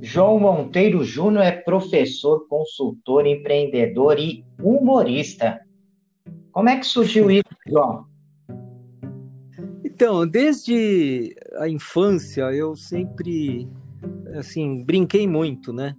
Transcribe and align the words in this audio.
João 0.00 0.40
Monteiro 0.40 1.04
Júnior 1.04 1.44
é 1.44 1.52
professor, 1.52 2.46
consultor, 2.48 3.26
empreendedor 3.26 4.18
e 4.18 4.44
humorista. 4.60 5.60
Como 6.50 6.68
é 6.68 6.78
que 6.78 6.86
surgiu 6.86 7.30
isso, 7.30 7.44
João? 7.66 8.06
Então, 9.84 10.26
desde 10.26 11.34
a 11.58 11.68
infância 11.68 12.52
eu 12.52 12.74
sempre 12.74 13.68
assim, 14.34 14.82
brinquei 14.82 15.26
muito, 15.26 15.72
né? 15.72 15.94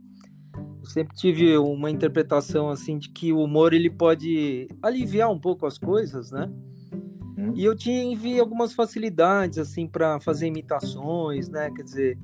Sempre 0.92 1.16
tive 1.16 1.58
uma 1.58 1.90
interpretação 1.90 2.70
assim 2.70 2.98
de 2.98 3.10
que 3.10 3.32
o 3.32 3.40
humor 3.40 3.74
ele 3.74 3.90
pode 3.90 4.68
aliviar 4.82 5.32
um 5.32 5.40
pouco 5.40 5.66
as 5.66 5.78
coisas, 5.78 6.32
né? 6.32 6.52
Hum. 7.38 7.54
E 7.56 7.64
eu 7.64 7.74
tive 7.74 8.38
algumas 8.38 8.74
facilidades 8.74 9.58
assim 9.58 9.88
para 9.88 10.20
fazer 10.20 10.48
imitações, 10.48 11.48
né? 11.48 11.72
Quer 11.74 11.84
dizer, 11.84 12.18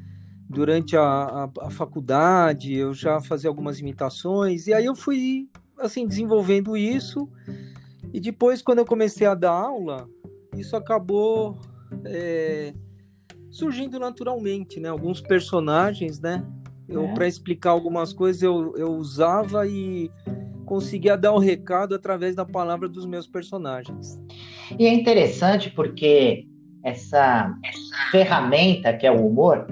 durante 0.50 0.98
a, 0.98 1.02
a, 1.02 1.50
a, 1.62 1.70
faculdade 1.70 2.74
eu 2.74 2.94
já 2.94 3.22
fazia 3.22 3.50
algumas 3.50 3.80
imitações 3.80 4.68
e 4.68 4.74
aí 4.74 4.86
eu 4.86 4.96
fui 4.96 5.50
assim 5.78 6.06
desenvolvendo 6.06 6.76
isso 6.76 7.30
e 8.14 8.20
depois 8.20 8.62
quando 8.62 8.80
eu 8.80 8.86
comecei 8.86 9.28
a 9.28 9.36
dar 9.36 9.52
aula 9.52 10.10
isso 10.56 10.76
acabou 10.76 11.60
é, 12.06 12.74
surgindo 13.50 14.00
naturalmente 14.00 14.80
né 14.80 14.88
alguns 14.88 15.20
personagens 15.20 16.20
né 16.20 16.46
eu 16.88 17.06
é. 17.06 17.14
para 17.14 17.28
explicar 17.28 17.72
algumas 17.72 18.14
coisas 18.14 18.42
eu, 18.42 18.76
eu 18.78 18.92
usava 18.94 19.68
e 19.68 20.10
conseguia 20.66 21.18
dar 21.18 21.34
o 21.34 21.40
recado 21.40 21.96
através 21.96 22.36
da 22.36 22.46
palavra 22.46 22.88
dos 22.88 23.06
meus 23.06 23.28
personagens 23.28 24.20
e 24.80 24.86
é 24.86 24.94
interessante 24.94 25.70
porque 25.70 26.46
essa, 26.84 27.54
essa 27.64 28.12
ferramenta 28.12 28.94
que 28.94 29.06
é 29.06 29.12
o 29.12 29.28
humor 29.28 29.68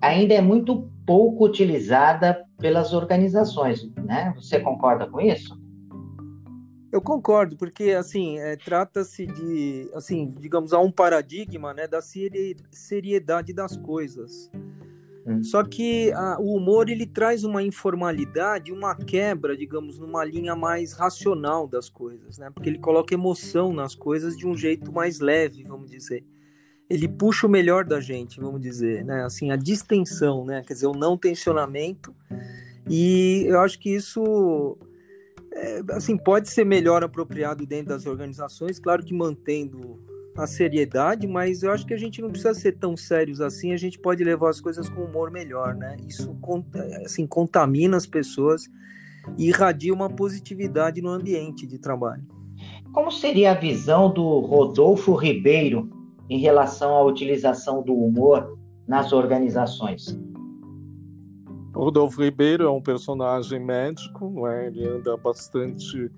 ainda 0.00 0.34
é 0.34 0.40
muito 0.40 0.88
pouco 1.06 1.44
utilizada 1.44 2.44
pelas 2.58 2.92
organizações, 2.92 3.84
né? 3.96 4.32
Você 4.36 4.60
concorda 4.60 5.08
com 5.08 5.20
isso? 5.20 5.58
Eu 6.92 7.00
concordo, 7.00 7.56
porque 7.56 7.90
assim 7.92 8.38
é, 8.38 8.56
trata-se 8.56 9.26
de, 9.26 9.90
assim, 9.94 10.34
digamos, 10.38 10.72
há 10.72 10.80
um 10.80 10.90
paradigma, 10.90 11.72
né, 11.72 11.86
da 11.86 12.00
seriedade 12.70 13.52
das 13.52 13.76
coisas. 13.76 14.50
Hum. 15.26 15.42
Só 15.42 15.62
que 15.62 16.12
a, 16.12 16.38
o 16.40 16.56
humor 16.56 16.88
ele 16.88 17.06
traz 17.06 17.44
uma 17.44 17.62
informalidade, 17.62 18.72
uma 18.72 18.94
quebra, 18.94 19.56
digamos, 19.56 19.98
numa 19.98 20.24
linha 20.24 20.56
mais 20.56 20.92
racional 20.92 21.68
das 21.68 21.88
coisas, 21.88 22.38
né? 22.38 22.50
Porque 22.52 22.68
ele 22.68 22.78
coloca 22.78 23.14
emoção 23.14 23.72
nas 23.72 23.94
coisas 23.94 24.36
de 24.36 24.46
um 24.46 24.56
jeito 24.56 24.92
mais 24.92 25.20
leve, 25.20 25.62
vamos 25.62 25.90
dizer 25.90 26.24
ele 26.90 27.06
puxa 27.06 27.46
o 27.46 27.50
melhor 27.50 27.84
da 27.84 28.00
gente, 28.00 28.40
vamos 28.40 28.60
dizer, 28.60 29.04
né? 29.04 29.22
Assim, 29.22 29.52
a 29.52 29.56
distensão, 29.56 30.44
né? 30.44 30.64
Quer 30.66 30.74
dizer, 30.74 30.88
o 30.88 30.92
não 30.92 31.16
tensionamento. 31.16 32.12
E 32.88 33.44
eu 33.46 33.60
acho 33.60 33.78
que 33.78 33.94
isso 33.94 34.76
é, 35.52 35.82
assim 35.90 36.16
pode 36.16 36.50
ser 36.50 36.64
melhor 36.64 37.04
apropriado 37.04 37.64
dentro 37.64 37.90
das 37.90 38.06
organizações, 38.06 38.80
claro 38.80 39.04
que 39.04 39.14
mantendo 39.14 40.02
a 40.36 40.46
seriedade, 40.46 41.26
mas 41.26 41.62
eu 41.62 41.72
acho 41.72 41.86
que 41.86 41.94
a 41.94 41.98
gente 41.98 42.22
não 42.22 42.30
precisa 42.30 42.54
ser 42.54 42.72
tão 42.72 42.96
sérios 42.96 43.40
assim, 43.40 43.72
a 43.72 43.76
gente 43.76 43.98
pode 43.98 44.22
levar 44.22 44.50
as 44.50 44.60
coisas 44.60 44.88
com 44.88 45.02
humor 45.02 45.30
melhor, 45.30 45.74
né? 45.74 45.96
Isso 46.06 46.36
assim 47.04 47.26
contamina 47.26 47.96
as 47.96 48.06
pessoas 48.06 48.68
e 49.36 49.48
irradia 49.48 49.92
uma 49.92 50.08
positividade 50.08 51.02
no 51.02 51.10
ambiente 51.10 51.66
de 51.66 51.78
trabalho. 51.78 52.24
Como 52.92 53.10
seria 53.10 53.52
a 53.52 53.54
visão 53.54 54.12
do 54.12 54.40
Rodolfo 54.40 55.14
Ribeiro 55.14 55.90
em 56.28 56.38
relação 56.38 56.94
à 56.94 57.02
utilização 57.04 57.82
do 57.82 57.94
humor 57.94 58.58
nas 58.86 59.12
organizações? 59.12 60.18
Rodolfo 61.74 62.22
Ribeiro 62.22 62.64
é 62.64 62.70
um 62.70 62.82
personagem 62.82 63.60
médico, 63.60 64.28
não 64.30 64.46
é? 64.46 64.66
ele 64.66 64.86
anda 64.86 65.16
bastante 65.16 66.10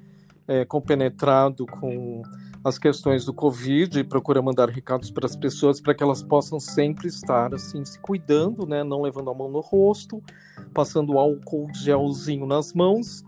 é, 0.49 0.65
compenetrado 0.65 1.67
com 1.67 2.23
as 2.65 2.79
questões 2.79 3.25
do 3.25 3.35
Covid 3.35 3.99
e 3.99 4.05
procura 4.05 4.41
mandar 4.41 4.69
recados 4.69 5.11
para 5.11 5.27
as 5.27 5.37
pessoas 5.37 5.81
para 5.81 5.95
que 5.95 6.03
elas 6.03 6.23
possam 6.23 6.61
sempre 6.61 7.09
estar 7.09 7.55
assim 7.55 7.85
se 7.85 7.99
cuidando, 7.99 8.67
né? 8.67 8.85
não 8.85 9.03
levando 9.03 9.31
a 9.31 9.35
mão 9.35 9.51
no 9.51 9.61
rosto, 9.61 10.23
passando 10.73 11.19
álcool 11.19 11.69
gelzinho 11.75 12.47
nas 12.47 12.73
mãos 12.73 13.25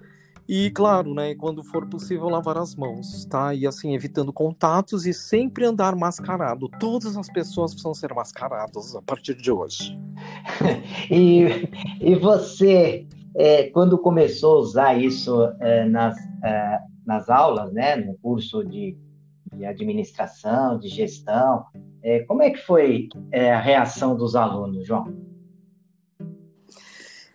e 0.47 0.71
claro, 0.71 1.15
né, 1.15 1.35
quando 1.35 1.65
for 1.65 1.87
possível 1.87 2.29
lavar 2.29 2.59
as 2.59 2.75
mãos, 2.75 3.25
tá? 3.25 3.55
E 3.55 3.67
assim, 3.67 3.95
evitando 3.95 4.31
contatos 4.31 5.07
e 5.07 5.15
sempre 5.15 5.65
andar 5.65 5.97
mascarado. 5.97 6.69
Todas 6.79 7.17
as 7.17 7.31
pessoas 7.31 7.73
precisam 7.73 7.95
ser 7.95 8.13
mascaradas 8.13 8.95
a 8.95 9.01
partir 9.01 9.35
de 9.37 9.51
hoje. 9.51 9.99
e, 11.11 11.67
e 11.99 12.15
você, 12.17 13.07
é, 13.35 13.71
quando 13.71 13.97
começou 13.97 14.57
a 14.57 14.61
usar 14.61 14.95
isso 15.01 15.51
é, 15.61 15.87
nas, 15.87 16.17
é, 16.45 16.79
nas 17.07 17.31
aulas, 17.31 17.73
né, 17.73 17.97
no 17.97 18.15
curso 18.19 18.63
de, 18.63 18.95
de 19.57 19.65
administração, 19.65 20.79
de 20.79 20.89
gestão, 20.89 21.65
é, 22.03 22.21
como 22.21 22.43
é 22.43 22.51
que 22.51 22.59
foi 22.59 23.09
é, 23.33 23.53
a 23.53 23.61
reação 23.61 24.17
dos 24.17 24.37
alunos, 24.37 24.87
João? 24.87 25.17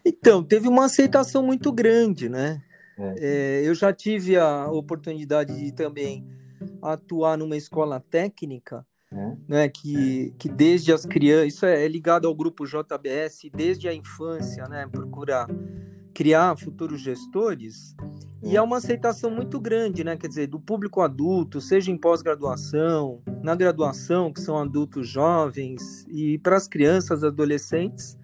Então, 0.05 0.43
teve 0.43 0.67
uma 0.67 0.85
aceitação 0.85 1.43
muito 1.43 1.71
grande, 1.71 2.29
né? 2.29 2.61
É. 2.97 3.15
é, 3.19 3.67
eu 3.67 3.73
já 3.73 3.93
tive 3.93 4.37
a 4.37 4.69
oportunidade 4.69 5.57
de 5.57 5.71
também 5.71 6.27
atuar 6.81 7.37
numa 7.37 7.55
escola 7.55 7.99
técnica, 7.99 8.85
é. 9.11 9.35
né, 9.47 9.69
que, 9.69 10.33
que 10.37 10.49
desde 10.49 10.91
as 10.91 11.05
crianças, 11.05 11.53
isso 11.53 11.65
é, 11.65 11.85
é 11.85 11.87
ligado 11.87 12.27
ao 12.27 12.35
grupo 12.35 12.65
JBS, 12.65 13.49
desde 13.53 13.87
a 13.87 13.93
infância, 13.93 14.67
né, 14.67 14.87
procurar 14.91 15.47
criar 16.19 16.57
futuros 16.57 16.99
gestores, 16.99 17.95
e 18.43 18.57
é 18.57 18.61
uma 18.61 18.75
aceitação 18.75 19.31
muito 19.31 19.57
grande, 19.57 20.03
né, 20.03 20.17
quer 20.17 20.27
dizer, 20.27 20.47
do 20.47 20.59
público 20.59 20.99
adulto, 20.99 21.61
seja 21.61 21.91
em 21.91 21.97
pós-graduação, 21.97 23.21
na 23.41 23.55
graduação, 23.55 24.29
que 24.33 24.41
são 24.41 24.57
adultos 24.57 25.07
jovens, 25.07 26.05
e 26.09 26.37
para 26.39 26.57
as 26.57 26.67
crianças, 26.67 27.23
adolescentes, 27.23 28.19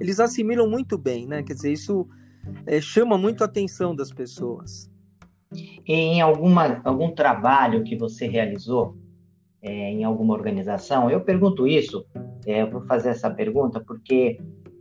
eles 0.00 0.18
assimilam 0.18 0.68
muito 0.68 0.98
bem, 0.98 1.24
né, 1.24 1.40
quer 1.44 1.54
dizer, 1.54 1.70
isso 1.70 2.04
é, 2.66 2.80
chama 2.80 3.16
muito 3.16 3.42
a 3.42 3.46
atenção 3.46 3.94
das 3.94 4.12
pessoas. 4.12 4.90
Em 5.86 6.20
alguma, 6.20 6.80
algum 6.82 7.12
trabalho 7.12 7.84
que 7.84 7.96
você 7.96 8.26
realizou 8.26 8.96
é, 9.62 9.70
em 9.92 10.02
alguma 10.02 10.34
organização, 10.34 11.08
eu 11.08 11.20
pergunto 11.20 11.64
isso, 11.64 12.04
é, 12.44 12.62
eu 12.62 12.70
vou 12.72 12.80
fazer 12.86 13.10
essa 13.10 13.30
pergunta 13.30 13.78
porque 13.78 14.40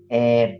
é, 0.09 0.59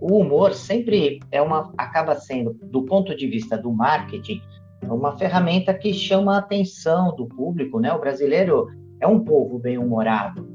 o 0.00 0.18
humor 0.18 0.52
sempre 0.52 1.20
é 1.30 1.40
uma, 1.40 1.72
acaba 1.78 2.14
sendo, 2.14 2.54
do 2.62 2.82
ponto 2.84 3.16
de 3.16 3.26
vista 3.26 3.56
do 3.56 3.72
marketing, 3.72 4.40
uma 4.82 5.16
ferramenta 5.16 5.72
que 5.72 5.92
chama 5.92 6.36
a 6.36 6.38
atenção 6.38 7.14
do 7.16 7.26
público, 7.26 7.80
né? 7.80 7.92
O 7.92 7.98
brasileiro 7.98 8.68
é 9.00 9.06
um 9.06 9.24
povo 9.24 9.58
bem 9.58 9.78
humorado 9.78 10.46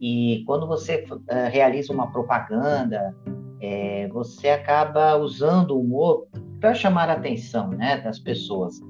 e 0.00 0.42
quando 0.46 0.66
você 0.66 1.04
uh, 1.10 1.18
realiza 1.50 1.92
uma 1.92 2.10
propaganda 2.12 3.14
é, 3.60 4.08
você 4.08 4.50
acaba 4.50 5.16
usando 5.16 5.72
o 5.72 5.80
humor 5.80 6.28
para 6.60 6.74
chamar 6.74 7.08
a 7.08 7.14
atenção 7.14 7.68
né, 7.68 8.00
das 8.00 8.18
pessoas. 8.18 8.80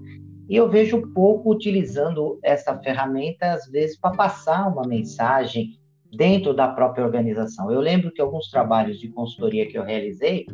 E 0.48 0.56
eu 0.56 0.68
vejo 0.68 1.12
pouco 1.12 1.52
utilizando 1.52 2.38
essa 2.42 2.78
ferramenta, 2.78 3.52
às 3.52 3.66
vezes, 3.66 3.98
para 3.98 4.16
passar 4.16 4.68
uma 4.68 4.86
mensagem 4.86 5.77
dentro 6.12 6.54
da 6.54 6.68
própria 6.68 7.04
organização. 7.04 7.70
Eu 7.70 7.80
lembro 7.80 8.10
que 8.10 8.20
alguns 8.20 8.50
trabalhos 8.50 8.98
de 8.98 9.08
consultoria 9.08 9.66
que 9.66 9.76
eu 9.76 9.84
realizei, 9.84 10.46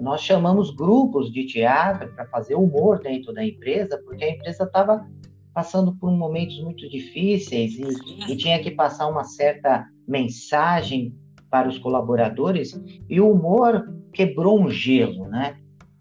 nós 0.00 0.22
chamamos 0.22 0.70
grupos 0.74 1.30
de 1.30 1.46
teatro 1.46 2.12
para 2.14 2.26
fazer 2.26 2.54
humor 2.54 3.00
dentro 3.00 3.32
da 3.32 3.44
empresa, 3.44 4.00
porque 4.04 4.24
a 4.24 4.30
empresa 4.30 4.64
estava 4.64 5.06
passando 5.52 5.94
por 5.96 6.10
momentos 6.10 6.62
muito 6.62 6.88
difíceis 6.88 7.74
e, 7.74 8.32
e 8.32 8.36
tinha 8.36 8.62
que 8.62 8.70
passar 8.70 9.08
uma 9.08 9.24
certa 9.24 9.86
mensagem 10.06 11.14
para 11.50 11.68
os 11.68 11.78
colaboradores 11.78 12.80
e 13.08 13.20
o 13.20 13.30
humor 13.30 13.92
quebrou 14.12 14.60
um 14.60 14.70
gelo, 14.70 15.26
né? 15.28 15.56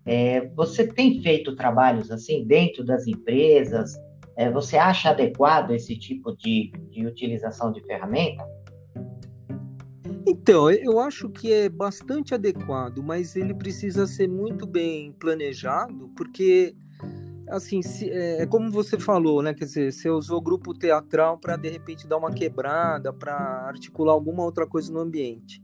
É, 0.06 0.48
você 0.56 0.88
tem 0.88 1.22
feito 1.22 1.56
trabalhos 1.56 2.10
assim 2.12 2.46
dentro 2.46 2.84
das 2.84 3.06
empresas? 3.08 3.96
É, 4.36 4.50
você 4.50 4.78
acha 4.78 5.10
adequado 5.10 5.72
esse 5.72 5.98
tipo 5.98 6.36
de, 6.36 6.72
de 6.90 7.06
utilização 7.06 7.72
de 7.72 7.82
ferramenta? 7.82 8.44
Então, 10.28 10.70
eu 10.70 11.00
acho 11.00 11.30
que 11.30 11.52
é 11.52 11.70
bastante 11.70 12.34
adequado, 12.34 13.02
mas 13.02 13.36
ele 13.36 13.54
precisa 13.54 14.06
ser 14.06 14.28
muito 14.28 14.66
bem 14.66 15.12
planejado, 15.14 16.10
porque 16.16 16.76
assim, 17.50 17.82
se, 17.82 18.10
é, 18.10 18.44
é, 18.44 18.46
como 18.46 18.72
você 18.72 19.00
falou, 19.00 19.42
né? 19.42 19.54
Quer 19.54 19.66
dizer, 19.66 19.92
você 19.92 20.10
usou 20.10 20.40
grupo 20.40 20.74
teatral 20.74 21.38
para 21.38 21.58
de 21.58 21.70
repente 21.70 22.08
dar 22.08 22.18
uma 22.18 22.32
quebrada, 22.32 23.12
para 23.12 23.34
articular 23.68 24.14
alguma 24.14 24.44
outra 24.44 24.68
coisa 24.68 24.92
no 24.92 25.00
ambiente. 25.00 25.64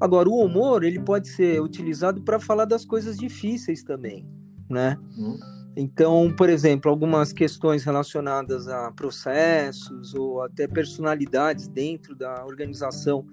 Agora, 0.00 0.28
o 0.28 0.44
humor 0.44 0.84
ele 0.84 1.00
pode 1.00 1.28
ser 1.28 1.60
utilizado 1.60 2.22
para 2.22 2.38
falar 2.38 2.64
das 2.64 2.84
coisas 2.84 3.18
difíceis 3.18 3.82
também, 3.82 4.24
né? 4.70 4.96
Hum. 5.18 5.38
Então, 5.76 6.32
por 6.36 6.48
exemplo, 6.48 6.90
algumas 6.90 7.32
questões 7.32 7.84
relacionadas 7.84 8.68
a 8.68 8.90
processos 8.92 10.14
ou 10.14 10.42
até 10.42 10.66
personalidades 10.66 11.68
dentro 11.68 12.14
da 12.16 12.44
organização 12.44 13.24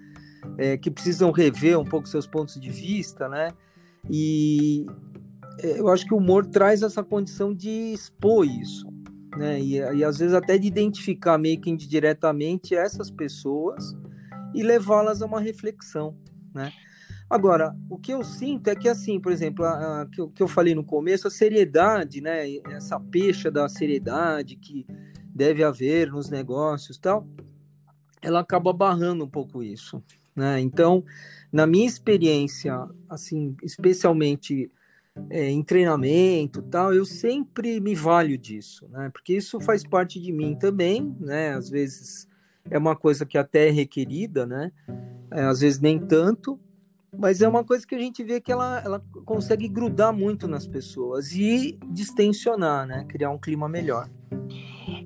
é, 0.58 0.76
que 0.76 0.90
precisam 0.90 1.30
rever 1.30 1.78
um 1.78 1.84
pouco 1.84 2.08
seus 2.08 2.26
pontos 2.26 2.60
de 2.60 2.70
vista, 2.70 3.28
né? 3.28 3.52
E 4.10 4.86
é, 5.60 5.80
eu 5.80 5.88
acho 5.88 6.04
que 6.04 6.14
o 6.14 6.18
humor 6.18 6.46
traz 6.46 6.82
essa 6.82 7.02
condição 7.02 7.54
de 7.54 7.92
expor 7.92 8.46
isso, 8.46 8.86
né? 9.36 9.60
E, 9.60 9.76
e 9.76 10.04
às 10.04 10.18
vezes 10.18 10.34
até 10.34 10.58
de 10.58 10.66
identificar 10.66 11.38
meio 11.38 11.60
que 11.60 11.70
indiretamente 11.70 12.74
essas 12.74 13.10
pessoas 13.10 13.96
e 14.54 14.62
levá-las 14.62 15.22
a 15.22 15.26
uma 15.26 15.40
reflexão, 15.40 16.16
né? 16.54 16.72
Agora, 17.28 17.74
o 17.90 17.98
que 17.98 18.12
eu 18.12 18.22
sinto 18.22 18.68
é 18.68 18.76
que, 18.76 18.88
assim, 18.88 19.18
por 19.18 19.32
exemplo, 19.32 19.64
a, 19.64 20.06
que, 20.12 20.20
eu, 20.20 20.30
que 20.30 20.40
eu 20.40 20.46
falei 20.46 20.76
no 20.76 20.84
começo, 20.84 21.26
a 21.26 21.30
seriedade, 21.30 22.20
né? 22.20 22.44
Essa 22.70 23.00
pecha 23.00 23.50
da 23.50 23.68
seriedade 23.68 24.56
que 24.56 24.86
deve 25.34 25.64
haver 25.64 26.12
nos 26.12 26.30
negócios 26.30 26.98
tal, 26.98 27.28
ela 28.22 28.40
acaba 28.40 28.72
barrando 28.72 29.24
um 29.24 29.28
pouco 29.28 29.62
isso, 29.62 30.02
né? 30.36 30.60
Então, 30.60 31.02
na 31.50 31.66
minha 31.66 31.86
experiência, 31.86 32.86
assim, 33.08 33.56
especialmente 33.62 34.70
é, 35.30 35.48
em 35.50 35.62
treinamento 35.62 36.62
tal, 36.62 36.92
eu 36.92 37.04
sempre 37.04 37.80
me 37.80 37.94
valho 37.94 38.36
disso, 38.36 38.86
né? 38.90 39.10
Porque 39.12 39.32
isso 39.32 39.58
faz 39.60 39.82
parte 39.82 40.20
de 40.20 40.30
mim 40.32 40.54
também, 40.54 41.16
né? 41.18 41.54
Às 41.54 41.70
vezes 41.70 42.28
é 42.70 42.76
uma 42.76 42.94
coisa 42.94 43.24
que 43.24 43.38
até 43.38 43.68
é 43.68 43.70
requerida, 43.70 44.44
né? 44.44 44.70
É, 45.30 45.42
às 45.44 45.60
vezes 45.60 45.80
nem 45.80 45.98
tanto, 45.98 46.60
mas 47.18 47.40
é 47.40 47.48
uma 47.48 47.64
coisa 47.64 47.86
que 47.86 47.94
a 47.94 47.98
gente 47.98 48.22
vê 48.22 48.40
que 48.40 48.52
ela, 48.52 48.80
ela 48.84 49.02
consegue 49.24 49.66
grudar 49.68 50.12
muito 50.12 50.46
nas 50.46 50.66
pessoas 50.66 51.32
e 51.32 51.78
distensionar, 51.88 52.86
né? 52.86 53.04
Criar 53.08 53.30
um 53.30 53.38
clima 53.38 53.68
melhor. 53.68 54.08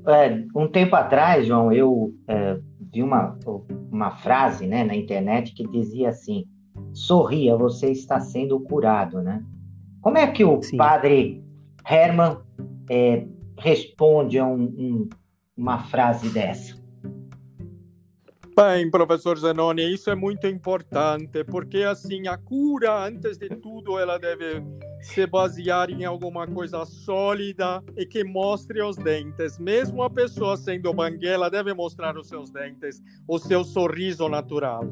É, 0.07 0.45
um 0.55 0.67
tempo 0.67 0.97
atrás, 0.97 1.47
João, 1.47 1.73
eu 1.73 2.15
é, 2.27 2.59
vi 2.93 3.03
uma, 3.03 3.39
uma 4.01 4.11
frase 4.11 4.67
né, 4.67 4.83
na 4.83 4.97
internet 4.97 5.53
que 5.53 5.67
dizia 5.69 6.09
assim: 6.09 6.47
sorria, 6.95 7.55
você 7.55 7.91
está 7.91 8.19
sendo 8.19 8.59
curado, 8.59 9.21
né? 9.23 9.45
Como 10.01 10.17
é 10.17 10.27
que 10.27 10.43
o 10.43 10.63
Sim. 10.63 10.79
padre 10.79 11.45
Herman 11.89 12.39
é, 12.89 13.27
responde 13.59 14.39
a 14.39 14.47
um, 14.47 14.63
um, 14.63 15.09
uma 15.55 15.81
frase 15.81 16.31
dessa? 16.31 16.80
Bem, 18.57 18.91
professor 18.91 19.39
Zanoni, 19.39 19.95
isso 19.95 20.11
é 20.11 20.15
muito 20.15 20.47
importante, 20.47 21.45
porque 21.45 21.79
assim, 21.79 22.27
a 22.27 22.37
cura, 22.37 23.07
antes 23.07 23.39
de 23.39 23.49
tudo, 23.49 23.99
ela 23.99 24.19
deve 24.19 24.63
se 25.01 25.27
basear 25.27 25.89
em 25.89 26.05
alguma 26.05 26.47
coisa 26.47 26.85
sólida 26.85 27.83
e 27.97 28.05
que 28.05 28.25
mostre 28.25 28.83
os 28.83 28.97
dentes. 28.97 29.59
Mesmo 29.59 30.03
a 30.03 30.11
pessoa 30.11 30.57
sendo 30.57 30.93
banguela, 30.93 31.49
deve 31.49 31.73
mostrar 31.73 32.19
os 32.19 32.29
seus 32.29 32.51
dentes, 32.51 33.01
o 33.27 33.39
seu 33.39 33.65
sorriso 33.65 34.29
natural. 34.29 34.83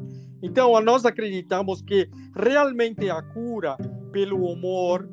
Então, 0.41 0.79
nós 0.81 1.05
acreditamos 1.05 1.81
que 1.81 2.09
realmente 2.33 3.09
a 3.09 3.21
cura 3.21 3.77
pelo 4.11 4.45
humor, 4.45 5.07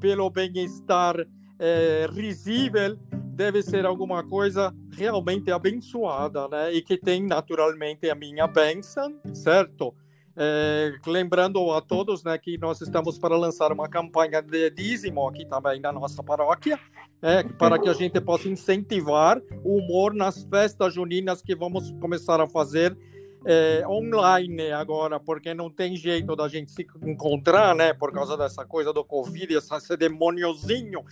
pelo 0.00 0.28
bem-estar 0.30 1.14
é, 1.58 2.08
risível, 2.10 2.98
deve 3.42 3.60
ser 3.60 3.84
alguma 3.84 4.22
coisa 4.22 4.72
realmente 4.92 5.50
abençoada, 5.50 6.46
né? 6.46 6.72
E 6.72 6.80
que 6.80 6.96
tem 6.96 7.26
naturalmente 7.26 8.08
a 8.08 8.14
minha 8.14 8.46
bênção, 8.46 9.18
certo? 9.34 9.92
É, 10.36 10.92
lembrando 11.04 11.72
a 11.72 11.80
todos 11.80 12.22
né, 12.22 12.38
que 12.38 12.56
nós 12.56 12.80
estamos 12.80 13.18
para 13.18 13.36
lançar 13.36 13.72
uma 13.72 13.88
campanha 13.88 14.40
de 14.40 14.70
dízimo 14.70 15.28
aqui 15.28 15.44
também 15.44 15.80
na 15.80 15.92
nossa 15.92 16.22
paróquia, 16.22 16.78
é, 17.20 17.42
para 17.42 17.80
que 17.80 17.88
a 17.88 17.92
gente 17.92 18.20
possa 18.20 18.48
incentivar 18.48 19.42
o 19.64 19.78
humor 19.78 20.14
nas 20.14 20.44
festas 20.44 20.94
juninas 20.94 21.42
que 21.42 21.56
vamos 21.56 21.90
começar 22.00 22.40
a 22.40 22.46
fazer 22.46 22.96
é, 23.44 23.84
online 23.88 24.70
agora, 24.70 25.18
porque 25.18 25.52
não 25.52 25.68
tem 25.68 25.96
jeito 25.96 26.36
da 26.36 26.46
gente 26.48 26.70
se 26.70 26.86
encontrar, 27.04 27.74
né, 27.74 27.92
por 27.92 28.12
causa 28.12 28.36
dessa 28.36 28.64
coisa 28.64 28.92
do 28.92 29.04
Covid, 29.04 29.52
esse 29.54 29.96
demôniozinho 29.96 31.04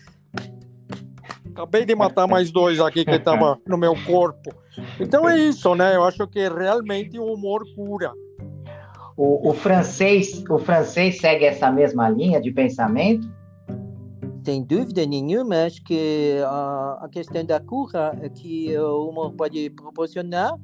Acabei 1.52 1.84
de 1.84 1.94
matar 1.94 2.26
mais 2.26 2.50
dois 2.50 2.80
aqui 2.80 3.04
que 3.04 3.10
estavam 3.12 3.58
no 3.66 3.76
meu 3.76 3.94
corpo. 4.04 4.50
Então 4.98 5.28
é 5.28 5.38
isso, 5.38 5.74
né? 5.74 5.96
Eu 5.96 6.04
acho 6.04 6.26
que 6.28 6.48
realmente 6.48 7.18
o 7.18 7.24
humor 7.24 7.64
cura. 7.74 8.12
O, 9.16 9.50
o, 9.50 9.52
francês, 9.52 10.42
o 10.48 10.58
francês 10.58 11.18
segue 11.18 11.44
essa 11.44 11.70
mesma 11.70 12.08
linha 12.08 12.40
de 12.40 12.50
pensamento? 12.50 13.28
Sem 14.44 14.64
dúvida 14.64 15.04
nenhuma, 15.04 15.66
acho 15.66 15.84
que 15.84 16.38
a, 16.46 17.00
a 17.02 17.08
questão 17.10 17.44
da 17.44 17.60
cura 17.60 18.12
que 18.34 18.74
o 18.78 19.10
humor 19.10 19.32
pode 19.32 19.68
proporcionar 19.70 20.54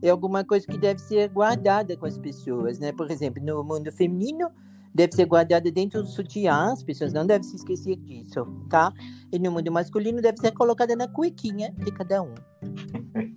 é 0.00 0.10
alguma 0.10 0.44
coisa 0.44 0.66
que 0.66 0.78
deve 0.78 1.00
ser 1.00 1.28
guardada 1.30 1.96
com 1.96 2.06
as 2.06 2.16
pessoas, 2.18 2.78
né? 2.78 2.92
Por 2.92 3.10
exemplo, 3.10 3.42
no 3.42 3.64
mundo 3.64 3.90
feminino, 3.90 4.48
deve 4.94 5.12
ser 5.12 5.26
guardada 5.26 5.70
dentro 5.70 6.02
do 6.02 6.08
sutiã, 6.08 6.72
as 6.72 6.82
pessoas 6.82 7.12
não 7.12 7.26
devem 7.26 7.42
se 7.42 7.56
esquecer 7.56 7.96
disso, 7.96 8.46
tá? 8.70 8.92
E 9.32 9.38
no 9.38 9.50
mundo 9.50 9.72
masculino 9.72 10.22
deve 10.22 10.38
ser 10.38 10.52
colocada 10.52 10.94
na 10.94 11.08
cuequinha 11.08 11.74
de 11.76 11.90
cada 11.90 12.22
um. 12.22 12.34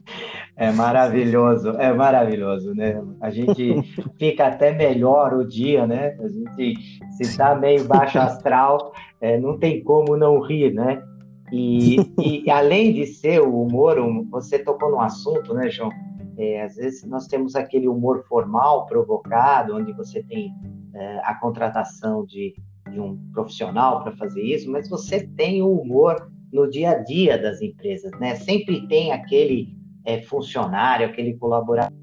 É 0.59 0.71
maravilhoso, 0.71 1.69
é 1.77 1.93
maravilhoso, 1.93 2.73
né? 2.73 2.99
A 3.21 3.29
gente 3.29 3.75
fica 4.17 4.47
até 4.47 4.71
melhor 4.73 5.35
o 5.35 5.47
dia, 5.47 5.85
né? 5.85 6.17
A 6.19 6.27
gente 6.27 6.99
se 7.11 7.21
está 7.21 7.53
meio 7.53 7.83
baixo 7.83 8.17
astral, 8.17 8.91
é, 9.21 9.39
não 9.39 9.59
tem 9.59 9.83
como 9.83 10.17
não 10.17 10.39
rir, 10.39 10.73
né? 10.73 11.03
E, 11.51 11.97
e, 12.19 12.49
além 12.49 12.91
de 12.91 13.05
ser 13.05 13.41
o 13.41 13.61
humor, 13.61 13.97
você 14.31 14.57
tocou 14.57 14.89
no 14.89 14.99
assunto, 14.99 15.53
né, 15.53 15.69
João? 15.69 15.91
É, 16.37 16.63
às 16.63 16.75
vezes 16.75 17.03
nós 17.03 17.27
temos 17.27 17.55
aquele 17.55 17.87
humor 17.87 18.23
formal, 18.27 18.87
provocado, 18.87 19.75
onde 19.75 19.93
você 19.93 20.23
tem 20.23 20.51
é, 20.97 21.19
a 21.23 21.35
contratação 21.35 22.25
de, 22.25 22.55
de 22.91 22.99
um 22.99 23.17
profissional 23.31 24.03
para 24.03 24.15
fazer 24.15 24.41
isso, 24.41 24.69
mas 24.69 24.89
você 24.89 25.27
tem 25.27 25.61
o 25.61 25.71
humor 25.71 26.31
no 26.51 26.69
dia 26.69 26.91
a 26.91 26.97
dia 26.99 27.37
das 27.37 27.61
empresas, 27.61 28.11
né? 28.19 28.35
Sempre 28.35 28.87
tem 28.87 29.11
aquele 29.11 29.75
é, 30.05 30.21
funcionário, 30.21 31.05
aquele 31.05 31.35
colaborador 31.35 31.97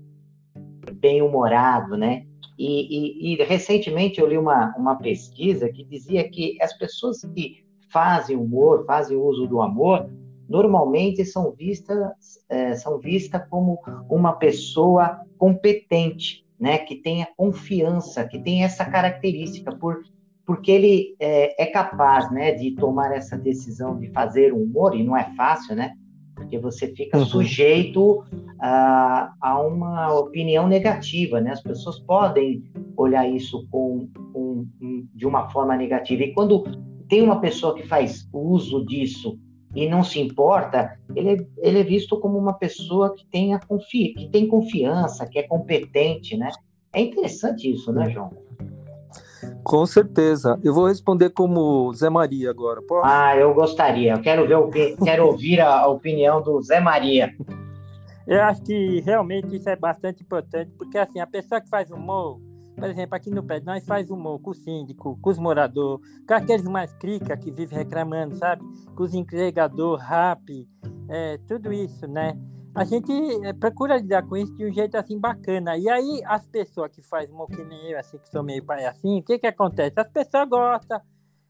bem 0.93 1.23
humorado, 1.23 1.96
né? 1.96 2.25
E, 2.56 3.32
e, 3.32 3.35
e, 3.35 3.43
recentemente 3.43 4.20
eu 4.20 4.29
li 4.29 4.38
uma, 4.38 4.73
uma 4.76 4.97
pesquisa 4.97 5.69
que 5.69 5.85
dizia 5.85 6.29
que 6.29 6.56
as 6.62 6.73
pessoas 6.76 7.20
que 7.35 7.64
fazem 7.90 8.37
humor, 8.37 8.85
fazem 8.87 9.17
uso 9.17 9.47
do 9.47 9.61
amor, 9.61 10.08
normalmente 10.49 11.25
são 11.25 11.50
vistas, 11.52 11.99
é, 12.49 12.75
são 12.76 12.99
vistas 12.99 13.42
como 13.49 13.80
uma 14.09 14.35
pessoa 14.35 15.21
competente, 15.37 16.43
né, 16.58 16.78
que 16.78 16.96
tenha 16.96 17.28
confiança, 17.37 18.26
que 18.26 18.38
tenha 18.38 18.66
essa 18.66 18.84
característica, 18.84 19.75
por, 19.75 20.02
porque 20.46 20.70
ele 20.70 21.16
é, 21.18 21.62
é, 21.62 21.66
capaz 21.66 22.30
né, 22.30 22.52
de 22.52 22.73
tomar 22.73 23.12
essa 23.12 23.37
decisão 23.37 23.99
de 23.99 24.11
fazer 24.11 24.52
um 24.52 24.62
humor, 24.62 24.94
e 24.94 25.02
não 25.02 25.16
é 25.16 25.25
fácil, 25.37 25.75
né? 25.75 25.94
Porque 26.34 26.58
você 26.58 26.88
fica 26.88 27.18
uhum. 27.18 27.25
sujeito 27.25 28.25
a, 28.61 29.32
a, 29.40 29.61
uma 29.61 30.12
opinião 30.12 30.66
negativa, 30.66 31.40
né? 31.40 31.52
As 31.52 31.62
pessoas 31.62 32.00
podem 32.00 32.64
olhar 32.96 33.28
isso 33.28 33.66
com, 33.70 34.08
com, 34.32 34.66
de 35.14 35.26
uma 35.26 35.49
forma 35.50 35.76
negativa. 35.76 36.23
E 36.25 36.34
quando 36.34 36.64
tem 37.08 37.23
uma 37.23 37.40
pessoa 37.40 37.75
que 37.75 37.87
faz 37.87 38.28
uso 38.32 38.84
disso 38.84 39.38
e 39.75 39.88
não 39.88 40.04
se 40.04 40.21
importa, 40.21 40.99
ele 41.14 41.33
é, 41.33 41.47
ele 41.59 41.81
é 41.81 41.83
visto 41.83 42.19
como 42.19 42.38
uma 42.38 42.54
pessoa 42.54 43.14
que, 43.14 43.26
tenha 43.26 43.59
confi 43.59 44.14
que 44.14 44.28
tem 44.28 44.47
confiança, 44.47 45.26
que 45.26 45.38
é 45.38 45.43
competente, 45.43 46.37
né? 46.37 46.50
É 46.93 47.00
interessante 47.00 47.71
isso, 47.71 47.93
né, 47.93 48.09
João? 48.09 48.31
Com 49.62 49.85
certeza. 49.85 50.59
Eu 50.62 50.73
vou 50.73 50.87
responder 50.87 51.31
como 51.31 51.93
Zé 51.93 52.09
Maria 52.09 52.50
agora. 52.50 52.81
Posso? 52.83 53.07
Ah, 53.07 53.37
eu 53.37 53.52
gostaria. 53.52 54.12
Eu 54.12 54.21
quero 54.21 54.71
ver, 54.71 54.97
quero 55.02 55.26
ouvir 55.26 55.61
a 55.61 55.87
opinião 55.87 56.40
do 56.40 56.62
Zé 56.62 56.81
Maria. 56.81 57.35
Eu 58.26 58.43
acho 58.43 58.62
que 58.62 59.00
realmente 59.00 59.54
isso 59.57 59.69
é 59.69 59.76
bastante 59.76 60.23
importante, 60.23 60.71
porque 60.78 60.97
assim, 60.97 61.21
a 61.21 61.26
pessoa 61.26 61.61
que 61.61 61.69
faz 61.69 61.90
humor, 61.90 62.40
por 62.75 62.85
exemplo, 62.85 63.14
aqui 63.14 63.31
no 63.31 63.43
pé, 63.43 63.61
nós 63.61 63.85
faz 63.87 64.11
humor 64.11 64.40
com 64.40 64.50
o 64.50 64.54
síndico, 64.54 65.19
com 65.21 65.31
os 65.31 65.38
moradores, 65.38 66.04
com 66.26 66.35
aqueles 66.35 66.66
mais 66.66 66.93
crica 66.95 67.37
que 67.37 67.50
vivem 67.50 67.78
reclamando, 67.78 68.37
sabe? 68.37 68.62
Com 68.95 69.02
os 69.02 69.14
entregadores, 69.14 70.04
rap, 70.04 70.69
é, 71.09 71.38
tudo 71.47 71.73
isso, 71.73 72.07
né? 72.07 72.37
A 72.75 72.85
gente 72.85 73.12
é, 73.45 73.52
procura 73.52 73.97
lidar 73.97 74.26
com 74.26 74.37
isso 74.37 74.52
de 74.57 74.66
um 74.66 74.73
jeito 74.73 74.97
assim 74.97 75.19
bacana. 75.19 75.78
E 75.78 75.88
aí, 75.88 76.23
as 76.26 76.45
pessoas 76.49 76.90
que 76.90 77.00
fazem 77.02 77.33
humor 77.33 77.47
que 77.47 77.62
nem 77.62 77.93
eu, 77.93 77.99
assim, 77.99 78.19
que 78.19 78.28
sou 78.28 78.43
meio 78.43 78.64
pai 78.64 78.85
assim, 78.85 79.21
o 79.21 79.23
que 79.23 79.38
que 79.38 79.47
acontece? 79.47 79.95
As 79.97 80.09
pessoas 80.09 80.49
gostam, 80.49 81.00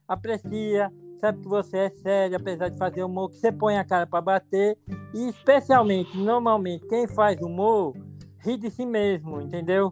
aprecia, 0.07 0.93
sabe 1.19 1.40
que 1.40 1.49
você 1.49 1.78
é 1.78 1.90
sério, 1.90 2.37
apesar 2.37 2.69
de 2.69 2.76
fazer 2.76 3.02
humor, 3.02 3.31
que 3.31 3.37
você 3.37 3.50
põe 3.50 3.78
a 3.78 3.85
cara 3.85 4.07
para 4.07 4.21
bater. 4.21 4.76
E 5.14 5.28
especialmente, 5.31 6.14
normalmente, 6.19 6.87
quem 6.87 7.07
faz 7.07 7.40
humor 7.40 7.95
ri 8.40 8.59
de 8.59 8.71
si 8.71 8.85
mesmo, 8.85 9.40
entendeu? 9.40 9.90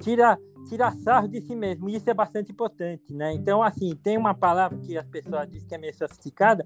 Tira 0.00 0.38
tirar 0.70 0.92
sarro 0.92 1.26
de 1.26 1.40
si 1.40 1.56
mesmo, 1.56 1.90
e 1.90 1.96
isso 1.96 2.08
é 2.08 2.14
bastante 2.14 2.52
importante, 2.52 3.12
né? 3.12 3.32
Então, 3.32 3.60
assim, 3.60 3.94
tem 3.96 4.16
uma 4.16 4.32
palavra 4.32 4.78
que 4.78 4.96
as 4.96 5.06
pessoas 5.06 5.48
dizem 5.50 5.66
que 5.68 5.74
é 5.74 5.78
meio 5.78 5.94
sofisticada, 5.94 6.64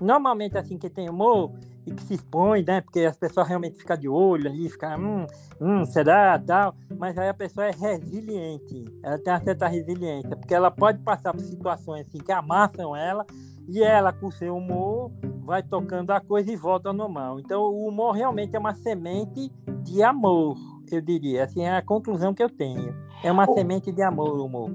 normalmente 0.00 0.56
assim 0.56 0.78
que 0.78 0.88
tem 0.88 1.10
humor 1.10 1.52
e 1.86 1.92
que 1.92 2.02
se 2.02 2.14
expõe, 2.14 2.64
né? 2.64 2.80
Porque 2.80 3.00
as 3.00 3.18
pessoas 3.18 3.46
realmente 3.46 3.76
ficam 3.76 3.98
de 3.98 4.08
olho 4.08 4.48
ali, 4.48 4.70
ficam, 4.70 4.98
hum, 4.98 5.26
hum, 5.60 5.84
será, 5.84 6.38
tal. 6.38 6.74
Mas 6.98 7.18
aí 7.18 7.28
a 7.28 7.34
pessoa 7.34 7.66
é 7.66 7.70
resiliente, 7.70 8.86
ela 9.02 9.18
tem 9.18 9.32
uma 9.32 9.44
certa 9.44 9.68
resiliência, 9.68 10.34
porque 10.34 10.54
ela 10.54 10.70
pode 10.70 11.00
passar 11.00 11.34
por 11.34 11.42
situações 11.42 12.06
assim 12.06 12.18
que 12.18 12.32
amassam 12.32 12.96
ela 12.96 13.26
e 13.68 13.82
ela, 13.82 14.10
com 14.10 14.30
seu 14.30 14.56
humor, 14.56 15.12
vai 15.42 15.62
tocando 15.62 16.10
a 16.12 16.20
coisa 16.20 16.50
e 16.50 16.56
volta 16.56 16.88
ao 16.88 16.94
normal. 16.94 17.38
Então, 17.38 17.62
o 17.62 17.86
humor 17.88 18.12
realmente 18.12 18.56
é 18.56 18.58
uma 18.58 18.74
semente 18.74 19.52
de 19.82 20.02
amor, 20.02 20.56
eu 20.92 21.00
diria. 21.00 21.44
Assim, 21.44 21.62
é 21.62 21.76
a 21.76 21.82
conclusão 21.82 22.34
que 22.34 22.42
eu 22.42 22.50
tenho. 22.50 22.94
É 23.22 23.30
uma 23.30 23.48
o... 23.48 23.54
semente 23.54 23.92
de 23.92 24.02
amor 24.02 24.38
o 24.38 24.46
humor. 24.46 24.70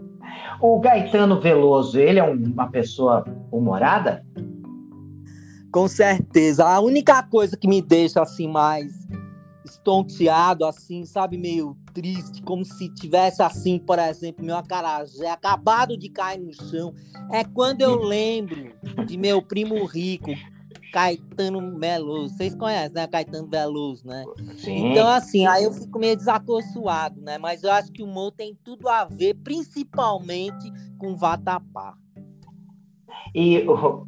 O 0.61 0.79
Gaetano 0.79 1.39
Veloso, 1.39 1.99
ele 1.99 2.19
é 2.19 2.23
uma 2.23 2.69
pessoa 2.69 3.23
humorada? 3.51 4.25
Com 5.71 5.87
certeza. 5.87 6.65
A 6.65 6.79
única 6.79 7.21
coisa 7.23 7.55
que 7.55 7.67
me 7.67 7.81
deixa 7.81 8.21
assim 8.21 8.47
mais 8.47 9.07
estonteado, 9.63 10.65
assim, 10.65 11.05
sabe, 11.05 11.37
meio 11.37 11.77
triste, 11.93 12.41
como 12.41 12.65
se 12.65 12.89
tivesse 12.89 13.41
assim, 13.41 13.77
por 13.77 13.99
exemplo, 13.99 14.43
meu 14.43 14.57
acarajé 14.57 15.29
acabado 15.29 15.97
de 15.97 16.09
cair 16.09 16.39
no 16.39 16.53
chão, 16.53 16.93
é 17.31 17.43
quando 17.43 17.81
eu 17.81 17.95
lembro 17.95 18.73
de 19.05 19.17
meu 19.17 19.41
primo 19.41 19.85
rico, 19.85 20.31
Caetano 20.91 21.79
Veloso. 21.79 22.35
Vocês 22.35 22.55
conhecem, 22.55 22.95
né? 22.95 23.07
Caetano 23.07 23.47
Veloso, 23.47 24.07
né? 24.07 24.23
Sim. 24.57 24.91
Então, 24.91 25.07
assim, 25.07 25.45
aí 25.45 25.63
eu 25.63 25.71
fico 25.71 25.99
meio 25.99 26.15
desacostumado, 26.15 27.21
né? 27.21 27.37
Mas 27.37 27.63
eu 27.63 27.71
acho 27.71 27.91
que 27.91 28.01
o 28.01 28.05
humor 28.05 28.31
tem 28.31 28.57
tudo 28.63 28.87
a 28.87 29.05
ver, 29.05 29.35
principalmente 29.43 30.71
com 30.97 31.15
Vatapá. 31.15 31.95
E, 33.33 33.67
ô, 33.67 34.05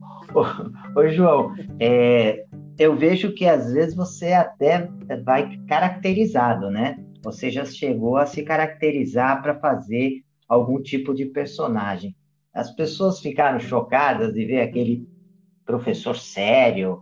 ô, 0.95 1.07
João, 1.09 1.53
é, 1.79 2.45
eu 2.77 2.95
vejo 2.95 3.33
que 3.33 3.45
às 3.45 3.71
vezes 3.71 3.95
você 3.95 4.33
até 4.33 4.89
vai 5.23 5.57
caracterizado, 5.67 6.69
né? 6.69 6.97
Você 7.23 7.51
já 7.51 7.65
chegou 7.65 8.17
a 8.17 8.25
se 8.25 8.43
caracterizar 8.43 9.41
para 9.41 9.59
fazer 9.59 10.23
algum 10.47 10.81
tipo 10.81 11.13
de 11.13 11.25
personagem. 11.25 12.15
As 12.53 12.73
pessoas 12.73 13.19
ficaram 13.19 13.59
chocadas 13.59 14.33
de 14.33 14.45
ver 14.45 14.61
aquele 14.61 15.07
professor 15.71 16.17
sério, 16.17 16.99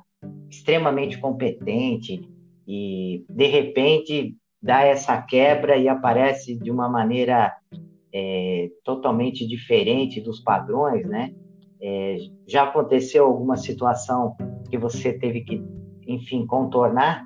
extremamente 0.50 1.18
competente, 1.18 2.22
e 2.68 3.26
de 3.28 3.48
repente 3.48 4.36
dá 4.62 4.84
essa 4.84 5.20
quebra 5.22 5.76
e 5.76 5.88
aparece 5.88 6.56
de 6.56 6.70
uma 6.70 6.88
maneira 6.88 7.52
é, 8.14 8.70
totalmente 8.84 9.48
diferente 9.48 10.22
dos 10.22 10.40
padrões, 10.40 11.08
né? 11.08 11.34
É, 11.82 12.18
já 12.48 12.64
aconteceu 12.64 13.26
alguma 13.26 13.58
situação 13.58 14.36
que 14.70 14.78
você 14.78 15.14
teve 15.14 15.42
que, 15.42 15.64
enfim, 16.06 16.46
contornar? 16.46 17.24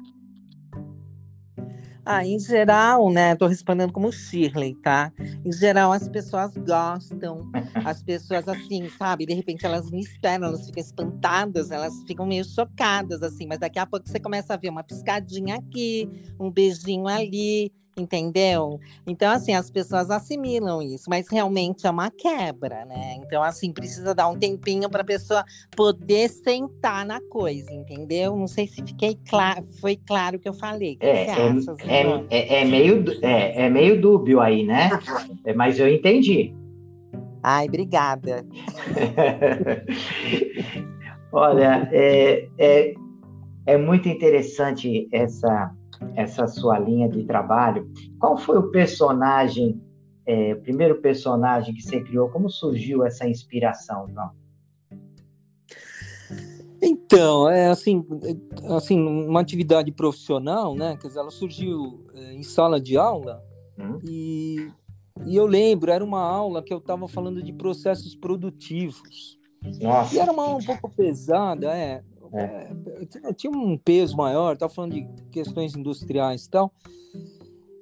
Ah, 2.06 2.26
em 2.26 2.38
geral, 2.38 3.10
né? 3.10 3.34
Tô 3.36 3.48
respondendo 3.48 3.94
como 3.94 4.12
Shirley, 4.12 4.76
tá? 4.76 5.14
Em 5.46 5.54
geral, 5.54 5.92
as 5.94 6.10
pessoas 6.10 6.52
gostam. 6.58 7.50
As 7.86 8.04
pessoas, 8.04 8.48
assim, 8.48 8.90
sabe? 8.90 9.26
De 9.26 9.34
repente, 9.34 9.66
elas 9.66 9.90
me 9.90 10.02
esperam, 10.02 10.48
elas 10.48 10.66
ficam 10.66 10.82
espantadas, 10.82 11.72
elas 11.72 11.94
ficam 12.06 12.26
meio 12.26 12.44
chocadas, 12.44 13.22
assim. 13.24 13.48
Mas 13.48 13.60
daqui 13.60 13.80
a 13.80 13.86
pouco 13.86 14.08
você 14.08 14.20
começa 14.20 14.54
a 14.54 14.58
ver 14.58 14.70
uma 14.70 14.84
piscadinha 14.84 15.56
aqui, 15.56 16.10
um 16.40 16.52
beijinho 16.52 17.08
ali 17.08 17.72
entendeu? 17.96 18.80
Então, 19.06 19.32
assim, 19.32 19.54
as 19.54 19.70
pessoas 19.70 20.10
assimilam 20.10 20.82
isso, 20.82 21.10
mas 21.10 21.28
realmente 21.30 21.86
é 21.86 21.90
uma 21.90 22.10
quebra, 22.10 22.86
né? 22.86 23.16
Então, 23.18 23.44
assim, 23.44 23.72
precisa 23.72 24.16
dar 24.16 24.28
um 24.28 24.38
tempinho 24.38 24.90
para 24.90 25.02
a 25.02 25.06
pessoa 25.06 25.46
poder 25.76 26.30
sentar 26.30 27.06
na 27.06 27.22
coisa, 27.22 27.72
entendeu? 27.72 28.36
Não 28.36 28.48
sei 28.48 28.68
se 28.68 28.84
fiquei 28.84 29.18
claro, 29.30 29.64
foi 29.80 29.96
claro 29.96 30.40
que 30.40 30.50
eu 30.50 30.54
falei. 30.54 30.96
Que 30.96 31.06
é, 31.06 31.28
é, 31.28 31.32
acha, 31.32 31.76
é, 31.88 32.02
é, 32.30 32.62
é, 32.62 32.66
meio, 32.66 33.06
é, 33.22 33.66
é 33.66 33.70
meio 33.70 34.02
dúbio 34.02 34.40
aí, 34.40 34.64
né? 34.64 34.90
É, 35.46 35.54
mas 35.54 35.80
eu 35.80 35.88
entendi. 35.88 36.54
Ai, 37.44 37.68
obrigada. 37.68 38.46
Olha, 41.32 41.88
é, 41.92 42.48
é, 42.58 42.94
é 43.66 43.78
muito 43.78 44.08
interessante 44.08 45.08
essa 45.12 45.72
essa 46.16 46.48
sua 46.48 46.80
linha 46.80 47.10
de 47.10 47.24
trabalho. 47.24 47.90
Qual 48.20 48.38
foi 48.38 48.58
o 48.58 48.72
personagem, 48.72 49.82
é, 50.26 50.54
o 50.54 50.62
primeiro 50.62 51.02
personagem 51.02 51.74
que 51.74 51.82
você 51.82 52.02
criou? 52.02 52.30
Como 52.30 52.50
surgiu 52.50 53.06
essa 53.06 53.28
inspiração, 53.28 54.08
João? 54.10 54.32
Então, 56.82 57.50
é 57.50 57.68
assim, 57.68 58.06
assim, 58.76 59.00
uma 59.00 59.40
atividade 59.40 59.90
profissional, 59.92 60.76
né? 60.76 60.98
Quer 61.00 61.08
dizer, 61.08 61.20
ela 61.20 61.32
surgiu 61.32 62.06
é, 62.14 62.34
em 62.34 62.44
sala 62.44 62.80
de 62.80 62.98
aula 62.98 63.42
hum. 63.80 64.00
e, 64.04 64.70
e 65.26 65.36
eu 65.36 65.46
lembro, 65.46 65.90
era 65.90 66.04
uma 66.04 66.22
aula 66.22 66.62
que 66.62 66.74
eu 66.74 66.80
estava 66.80 67.08
falando 67.08 67.42
de 67.42 67.54
processos 67.54 68.16
produtivos. 68.16 69.40
Nossa. 69.82 70.14
E 70.14 70.20
era 70.20 70.32
uma 70.32 70.44
aula 70.44 70.58
um 70.58 70.66
pouco 70.66 70.90
pesada, 70.90 71.68
é. 71.74 72.04
É. 72.34 72.68
é. 73.30 73.34
tinha 73.34 73.52
um 73.52 73.78
peso 73.78 74.18
maior, 74.18 74.54
estava 74.54 74.74
falando 74.74 74.94
de 74.94 75.08
questões 75.32 75.76
industriais 75.76 76.46
e 76.46 76.50
tal. 76.50 76.74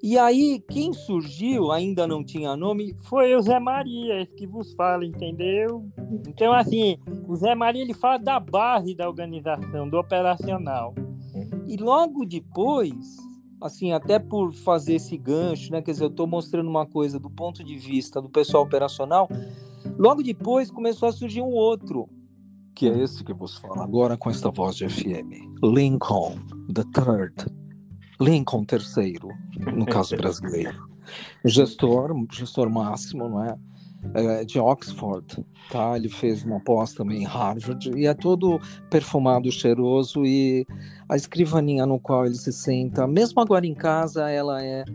E 0.04 0.18
aí, 0.18 0.60
quem 0.68 0.94
surgiu, 0.94 1.72
ainda 1.72 2.08
não 2.08 2.24
tinha 2.24 2.56
nome, 2.58 2.96
foi 3.02 3.36
o 3.36 3.42
Zé 3.42 3.60
Maria, 3.60 4.26
que 4.26 4.48
vos 4.48 4.74
fala, 4.74 5.06
entendeu? 5.06 5.86
Então, 6.28 6.52
assim, 6.52 6.98
o 7.28 7.36
Zé 7.36 7.54
Maria 7.54 7.84
ele 7.84 7.94
fala 7.94 8.18
da 8.18 8.40
base 8.40 8.96
da 8.96 9.08
organização, 9.08 9.88
do 9.88 10.00
operacional. 10.00 10.96
E 11.68 11.78
logo 11.78 12.26
depois, 12.26 13.18
assim, 13.62 13.94
até 13.94 14.18
por 14.18 14.52
fazer 14.54 14.96
esse 14.96 15.16
gancho, 15.16 15.72
né? 15.72 15.84
Quer 15.84 15.92
dizer, 15.92 16.06
eu 16.06 16.10
estou 16.10 16.26
mostrando 16.26 16.68
uma 16.68 16.86
coisa 16.86 17.20
do 17.20 17.30
ponto 17.30 17.64
de 17.64 17.78
vista 17.78 18.20
do 18.20 18.28
pessoal 18.28 18.64
operacional. 18.64 19.30
Logo 20.00 20.24
depois 20.24 20.72
começou 20.72 21.10
a 21.10 21.12
surgir 21.12 21.42
um 21.42 21.52
outro, 21.52 22.10
que 22.82 22.90
é 22.90 22.98
esse 22.98 23.24
que 23.24 23.32
vos 23.32 23.58
fala 23.58 23.84
agora 23.84 24.18
com 24.18 24.28
esta 24.28 24.50
voz 24.50 24.76
de 24.76 24.90
FM. 24.90 25.54
Lincoln, 25.62 26.40
the 26.74 26.84
third. 26.92 27.36
Lincoln 28.20 28.66
terceiro, 28.66 29.30
no 29.76 29.86
caso 29.86 30.18
brasileiro. 30.18 30.90
Gestor, 31.46 32.12
gestor 32.32 32.72
máximo, 32.72 33.30
não 33.30 33.44
é? 33.44 33.56
é? 34.16 34.46
de 34.46 34.58
Oxford, 34.58 35.46
tá? 35.70 35.96
Ele 35.96 36.10
fez 36.10 36.44
uma 36.44 36.60
pós 36.60 36.94
também 36.94 37.22
em 37.22 37.26
Harvard 37.26 37.92
e 37.96 38.08
é 38.08 38.16
todo 38.16 38.60
perfumado, 38.90 39.52
cheiroso 39.52 40.26
e 40.26 40.66
a 41.08 41.16
escrivaninha 41.16 41.86
no 41.86 42.00
qual 42.00 42.26
ele 42.26 42.34
se 42.34 42.52
senta, 42.52 43.06
mesmo 43.06 43.40
agora 43.42 43.68
em 43.68 43.76
casa, 43.76 44.28
ela 44.28 44.60
é 44.64 44.86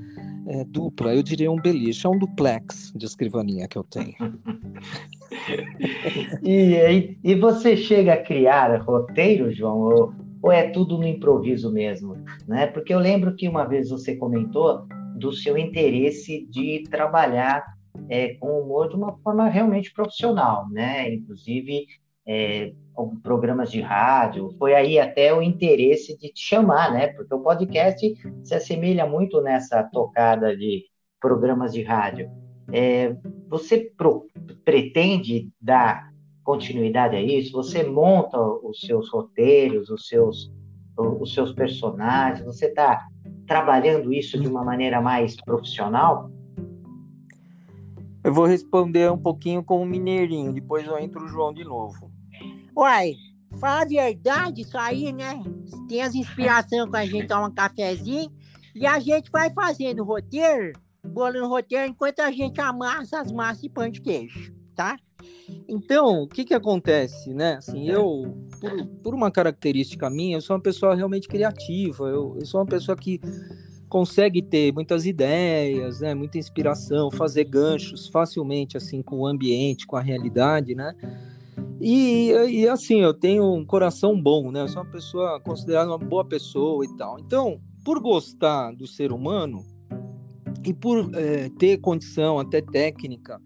é, 0.46 0.64
dupla, 0.64 1.14
eu 1.14 1.22
diria 1.22 1.50
um 1.50 1.60
beliche, 1.60 2.06
é 2.06 2.10
um 2.10 2.18
duplex 2.18 2.92
de 2.94 3.04
escrivaninha 3.04 3.66
que 3.66 3.76
eu 3.76 3.84
tenho. 3.84 4.14
e, 6.42 7.18
e, 7.22 7.34
você 7.34 7.76
chega 7.76 8.14
a 8.14 8.22
criar 8.22 8.82
roteiro, 8.82 9.52
João, 9.52 9.78
ou, 9.78 10.14
ou, 10.42 10.52
é 10.52 10.68
tudo 10.70 10.98
no 10.98 11.06
improviso 11.06 11.72
mesmo? 11.72 12.16
Né? 12.46 12.66
Porque 12.66 12.92
eu 12.92 12.98
lembro 12.98 13.34
que 13.34 13.48
uma 13.48 13.64
vez 13.64 13.90
você 13.90 14.16
comentou 14.16 14.86
do 15.16 15.32
seu 15.32 15.56
interesse 15.56 16.46
de 16.50 16.84
trabalhar 16.90 17.64
é, 18.08 18.34
com 18.34 18.60
humor 18.60 18.88
de 18.88 18.96
uma 18.96 19.16
forma 19.18 19.48
realmente 19.48 19.92
profissional, 19.92 20.68
né? 20.70 21.12
Inclusive 21.14 21.86
é, 22.26 22.72
programas 23.22 23.70
de 23.70 23.80
rádio, 23.80 24.50
foi 24.58 24.74
aí 24.74 24.98
até 24.98 25.32
o 25.32 25.42
interesse 25.42 26.16
de 26.18 26.32
te 26.32 26.40
chamar, 26.40 26.92
né? 26.92 27.08
Porque 27.08 27.34
o 27.34 27.40
podcast 27.40 28.14
se 28.44 28.54
assemelha 28.54 29.06
muito 29.06 29.40
nessa 29.40 29.82
tocada 29.84 30.56
de 30.56 30.84
programas 31.20 31.72
de 31.72 31.82
rádio. 31.82 32.30
É, 32.72 33.16
você 33.48 33.92
pro, 33.96 34.26
pretende 34.64 35.48
dar 35.60 36.12
continuidade 36.42 37.16
a 37.16 37.22
isso? 37.22 37.52
Você 37.52 37.82
monta 37.84 38.38
os 38.40 38.80
seus 38.80 39.08
roteiros, 39.10 39.90
os 39.90 40.06
seus, 40.06 40.52
os 40.96 41.32
seus 41.34 41.52
personagens? 41.52 42.44
Você 42.44 42.66
está 42.66 43.06
trabalhando 43.46 44.12
isso 44.12 44.38
de 44.38 44.48
uma 44.48 44.64
maneira 44.64 45.00
mais 45.00 45.36
profissional? 45.36 46.30
Eu 48.22 48.32
vou 48.32 48.46
responder 48.46 49.10
um 49.10 49.18
pouquinho 49.18 49.62
com 49.62 49.80
o 49.80 49.86
Mineirinho, 49.86 50.52
depois 50.52 50.84
eu 50.84 50.98
entro 50.98 51.24
o 51.24 51.28
João 51.28 51.54
de 51.54 51.62
novo. 51.62 52.10
Uai, 52.76 53.14
fala 53.60 53.82
a 53.82 53.86
verdade, 53.86 54.62
isso 54.62 54.76
aí, 54.76 55.12
né? 55.12 55.40
Tem 55.88 56.02
as 56.02 56.14
inspirações 56.14 56.90
com 56.90 56.96
a 56.96 57.06
gente 57.06 57.28
tomar 57.28 57.46
um 57.46 57.54
cafezinho 57.54 58.30
e 58.74 58.84
a 58.84 58.98
gente 58.98 59.30
vai 59.30 59.52
fazendo 59.54 60.02
roteiro, 60.02 60.72
bolando 61.16 61.48
roteiro, 61.48 61.88
enquanto 61.88 62.20
a 62.20 62.30
gente 62.30 62.60
amassa 62.60 63.18
as 63.18 63.32
massas 63.32 63.64
e 63.64 63.70
pão 63.70 63.88
de 63.88 64.02
queijo, 64.02 64.52
tá? 64.74 64.98
Então, 65.66 66.24
o 66.24 66.28
que 66.28 66.44
que 66.44 66.52
acontece, 66.52 67.32
né? 67.32 67.54
Assim, 67.54 67.88
eu, 67.88 68.36
por, 68.60 68.86
por 69.02 69.14
uma 69.14 69.30
característica 69.30 70.10
minha, 70.10 70.36
eu 70.36 70.42
sou 70.42 70.54
uma 70.54 70.62
pessoa 70.62 70.94
realmente 70.94 71.26
criativa, 71.26 72.06
eu, 72.06 72.36
eu 72.38 72.44
sou 72.44 72.60
uma 72.60 72.66
pessoa 72.66 72.94
que 72.94 73.18
consegue 73.88 74.42
ter 74.42 74.74
muitas 74.74 75.06
ideias, 75.06 76.00
né, 76.00 76.14
muita 76.14 76.36
inspiração, 76.36 77.10
fazer 77.10 77.44
ganchos 77.44 78.08
facilmente 78.08 78.76
assim 78.76 79.00
com 79.00 79.20
o 79.20 79.26
ambiente, 79.26 79.86
com 79.86 79.96
a 79.96 80.02
realidade, 80.02 80.74
né? 80.74 80.94
E, 81.80 82.30
e 82.30 82.68
assim, 82.68 83.00
eu 83.00 83.14
tenho 83.14 83.54
um 83.54 83.64
coração 83.64 84.20
bom, 84.20 84.50
né? 84.52 84.60
Eu 84.60 84.68
sou 84.68 84.82
uma 84.82 84.90
pessoa 84.90 85.40
considerada 85.40 85.90
uma 85.90 85.98
boa 85.98 86.26
pessoa 86.26 86.84
e 86.84 86.94
tal. 86.94 87.18
Então, 87.18 87.58
por 87.82 88.00
gostar 88.00 88.72
do 88.72 88.86
ser 88.86 89.12
humano 89.12 89.64
e 90.66 90.74
por 90.74 91.14
é, 91.14 91.48
ter 91.50 91.78
condição, 91.78 92.38
até 92.40 92.60
técnica, 92.60 93.40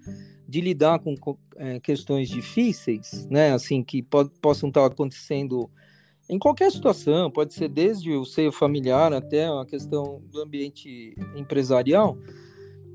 de 0.48 0.60
lidar 0.60 0.98
com 0.98 1.14
é, 1.56 1.78
questões 1.78 2.28
difíceis, 2.28 3.28
né? 3.30 3.52
Assim, 3.52 3.84
que 3.84 4.02
possam 4.40 4.70
estar 4.70 4.86
acontecendo 4.86 5.70
em 6.28 6.38
qualquer 6.38 6.72
situação, 6.72 7.30
pode 7.30 7.52
ser 7.52 7.68
desde 7.68 8.12
o 8.12 8.24
seio 8.24 8.50
familiar 8.50 9.12
até 9.12 9.46
a 9.46 9.66
questão 9.66 10.22
do 10.30 10.40
ambiente 10.40 11.14
empresarial. 11.36 12.16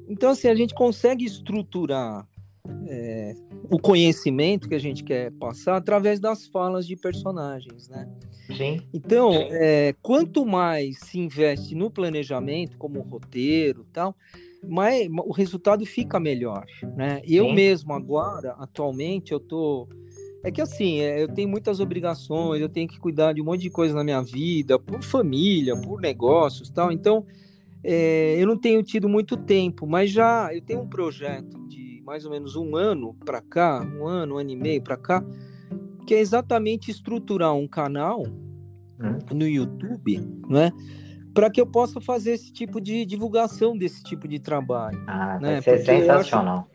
Então, 0.08 0.32
assim, 0.32 0.48
a 0.48 0.56
gente 0.56 0.74
consegue 0.74 1.24
estruturar 1.26 2.28
é, 2.88 3.36
o 3.70 3.80
conhecimento 3.80 4.68
que 4.68 4.76
a 4.76 4.80
gente 4.80 5.04
quer 5.04 5.32
passar 5.34 5.78
através 5.78 6.20
das 6.20 6.46
falas 6.48 6.86
de 6.88 6.96
personagens, 6.96 7.90
né? 7.90 8.08
Sim. 8.56 8.82
Então, 8.94 9.32
é, 9.34 9.96
quanto 10.02 10.46
mais 10.46 11.00
se 11.00 11.20
investe 11.20 11.74
no 11.76 11.90
planejamento, 11.90 12.78
como 12.78 13.02
roteiro 13.02 13.86
tal, 13.92 14.16
mais 14.68 15.08
o 15.10 15.32
resultado 15.32 15.86
fica 15.86 16.20
melhor, 16.20 16.66
né? 16.96 17.22
Eu 17.26 17.54
mesmo 17.54 17.94
agora, 17.94 18.52
atualmente, 18.60 19.32
eu 19.32 19.40
tô 19.40 19.88
é 20.44 20.52
que 20.52 20.62
assim, 20.62 21.00
é, 21.00 21.24
eu 21.24 21.28
tenho 21.28 21.50
muitas 21.50 21.80
obrigações, 21.80 22.62
eu 22.62 22.70
tenho 22.70 22.88
que 22.88 23.00
cuidar 23.00 23.34
de 23.34 23.42
um 23.42 23.46
monte 23.46 23.62
de 23.62 23.72
coisa 23.72 23.96
na 23.96 24.04
minha 24.04 24.22
vida, 24.22 24.78
por 24.78 25.02
família, 25.02 25.76
por 25.76 26.00
negócios, 26.00 26.70
tal. 26.70 26.92
Então, 26.92 27.26
é, 27.84 28.36
eu 28.38 28.46
não 28.46 28.56
tenho 28.56 28.84
tido 28.84 29.10
muito 29.10 29.36
tempo, 29.36 29.88
mas 29.88 30.12
já 30.12 30.54
eu 30.54 30.62
tenho 30.62 30.82
um 30.82 30.88
projeto 30.88 31.65
mais 32.06 32.24
ou 32.24 32.32
menos 32.32 32.56
um 32.56 32.76
ano 32.76 33.16
para 33.26 33.42
cá, 33.42 33.82
um 33.84 34.06
ano, 34.06 34.36
um 34.36 34.38
ano 34.38 34.52
e 34.52 34.56
meio 34.56 34.82
para 34.82 34.96
cá, 34.96 35.24
que 36.06 36.14
é 36.14 36.20
exatamente 36.20 36.92
estruturar 36.92 37.54
um 37.56 37.68
canal 37.68 38.22
hum. 38.22 39.20
no 39.34 39.48
YouTube, 39.48 40.20
né? 40.48 40.72
Para 41.34 41.50
que 41.50 41.60
eu 41.60 41.66
possa 41.66 42.00
fazer 42.00 42.34
esse 42.34 42.54
tipo 42.54 42.80
de 42.80 43.06
divulgação 43.06 43.76
desse 43.76 44.04
tipo 44.04 44.28
de 44.28 44.40
trabalho. 44.40 45.04
Ah, 45.08 45.40
né? 45.40 45.60
vai 45.60 45.62
ser 45.62 45.84
sensacional. 45.84 46.70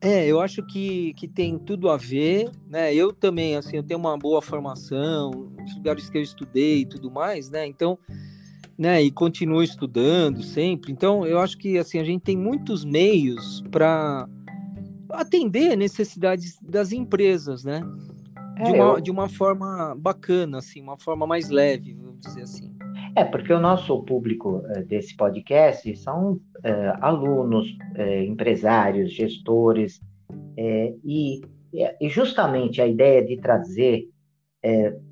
É, 0.00 0.26
eu 0.26 0.40
acho 0.40 0.64
que, 0.66 1.12
que 1.14 1.26
tem 1.26 1.58
tudo 1.58 1.90
a 1.90 1.96
ver, 1.96 2.50
né? 2.68 2.94
Eu 2.94 3.12
também, 3.12 3.56
assim, 3.56 3.76
eu 3.76 3.82
tenho 3.82 3.98
uma 3.98 4.16
boa 4.16 4.40
formação, 4.40 5.50
os 5.64 5.74
lugares 5.74 6.08
que 6.08 6.16
eu 6.16 6.22
estudei 6.22 6.80
e 6.80 6.86
tudo 6.86 7.10
mais, 7.10 7.50
né? 7.50 7.66
Então, 7.66 7.98
né, 8.78 9.02
e 9.02 9.10
continuo 9.10 9.62
estudando 9.62 10.42
sempre. 10.42 10.92
Então, 10.92 11.26
eu 11.26 11.38
acho 11.38 11.56
que, 11.56 11.78
assim, 11.78 11.98
a 11.98 12.04
gente 12.04 12.22
tem 12.22 12.36
muitos 12.36 12.84
meios 12.84 13.62
para 13.70 14.28
atender 15.10 15.76
necessidades 15.76 16.58
das 16.62 16.92
empresas, 16.92 17.64
né? 17.64 17.80
É, 18.56 18.64
de, 18.64 18.72
uma, 18.72 18.84
eu... 18.84 19.00
de 19.00 19.10
uma 19.10 19.28
forma 19.28 19.94
bacana, 19.96 20.58
assim, 20.58 20.80
uma 20.80 20.98
forma 20.98 21.26
mais 21.26 21.48
leve, 21.50 21.94
vamos 21.94 22.20
dizer 22.20 22.42
assim. 22.42 22.74
É, 23.16 23.24
porque 23.24 23.52
o 23.52 23.60
nosso 23.60 24.02
público 24.02 24.56
uh, 24.56 24.84
desse 24.84 25.16
podcast 25.16 25.96
são 25.96 26.32
uh, 26.32 26.40
alunos, 27.00 27.70
uh, 27.96 28.22
empresários, 28.26 29.12
gestores, 29.12 30.00
e, 31.04 31.40
e, 32.00 32.08
justamente 32.08 32.80
a 32.80 32.86
ideia 32.86 33.24
de 33.24 33.36
trazer 33.36 34.08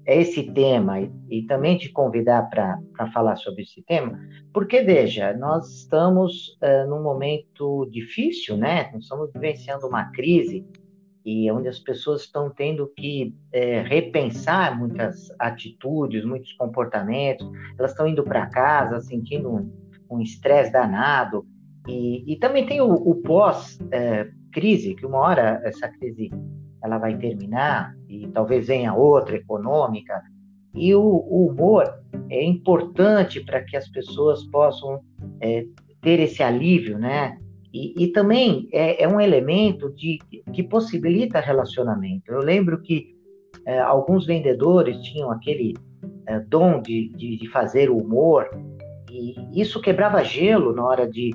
esse 0.06 0.50
tema 0.52 1.00
e, 1.00 1.12
e, 1.28 1.46
também 1.46 1.76
te 1.76 1.90
convidar 1.90 2.48
para 2.48 3.10
falar 3.12 3.36
sobre 3.36 3.62
esse 3.62 3.82
tema, 3.82 4.18
porque, 4.52 4.80
veja, 4.80 5.34
nós 5.34 5.68
estamos 5.80 6.58
num 6.88 7.02
momento 7.02 7.86
difícil, 7.90 8.56
né? 8.56 8.90
Nós 8.92 9.02
estamos 9.02 9.30
vivenciando 9.32 9.86
uma 9.86 10.10
crise 10.12 10.64
e 11.24 11.50
onde 11.50 11.68
as 11.68 11.78
pessoas 11.78 12.22
estão 12.22 12.50
tendo 12.50 12.88
que 12.96 13.34
é, 13.52 13.82
repensar 13.82 14.76
muitas 14.78 15.28
atitudes, 15.38 16.24
muitos 16.24 16.52
comportamentos, 16.54 17.48
elas 17.78 17.92
estão 17.92 18.06
indo 18.06 18.24
para 18.24 18.46
casa 18.46 19.00
sentindo 19.00 19.70
um 20.10 20.20
estresse 20.20 20.72
danado, 20.72 21.46
e, 21.88 22.32
e, 22.32 22.36
também 22.38 22.66
tem 22.66 22.80
o, 22.80 22.92
o 22.92 23.16
pós-crise, 23.22 24.92
é, 24.92 24.94
que 24.94 25.06
uma 25.06 25.18
hora 25.18 25.60
essa 25.64 25.88
crise 25.88 26.30
ela 26.82 26.98
vai 26.98 27.16
terminar, 27.16 27.94
e 28.08 28.26
talvez 28.28 28.66
venha 28.66 28.94
outra 28.94 29.36
econômica, 29.36 30.22
e 30.74 30.94
o, 30.94 31.00
o 31.00 31.48
humor 31.48 31.84
é 32.30 32.42
importante 32.44 33.40
para 33.44 33.62
que 33.62 33.76
as 33.76 33.88
pessoas 33.88 34.44
possam 34.44 35.00
é, 35.40 35.64
ter 36.00 36.18
esse 36.20 36.42
alívio, 36.42 36.98
né? 36.98 37.38
E, 37.72 38.04
e 38.04 38.08
também 38.08 38.68
é, 38.72 39.02
é, 39.02 39.08
um 39.08 39.20
elemento 39.20 39.90
de, 39.94 40.18
que 40.52 40.62
possibilita 40.62 41.40
relacionamento. 41.40 42.30
Eu 42.30 42.40
lembro 42.40 42.80
que 42.82 43.14
é, 43.64 43.78
alguns 43.78 44.26
vendedores 44.26 44.98
tinham 44.98 45.30
aquele 45.30 45.74
é, 46.26 46.40
dom 46.40 46.82
de, 46.82 47.08
de, 47.10 47.38
de, 47.38 47.48
fazer 47.48 47.90
humor, 47.90 48.48
e 49.10 49.60
isso 49.60 49.80
quebrava 49.80 50.22
gelo 50.24 50.74
na 50.74 50.84
hora 50.84 51.08
de 51.08 51.30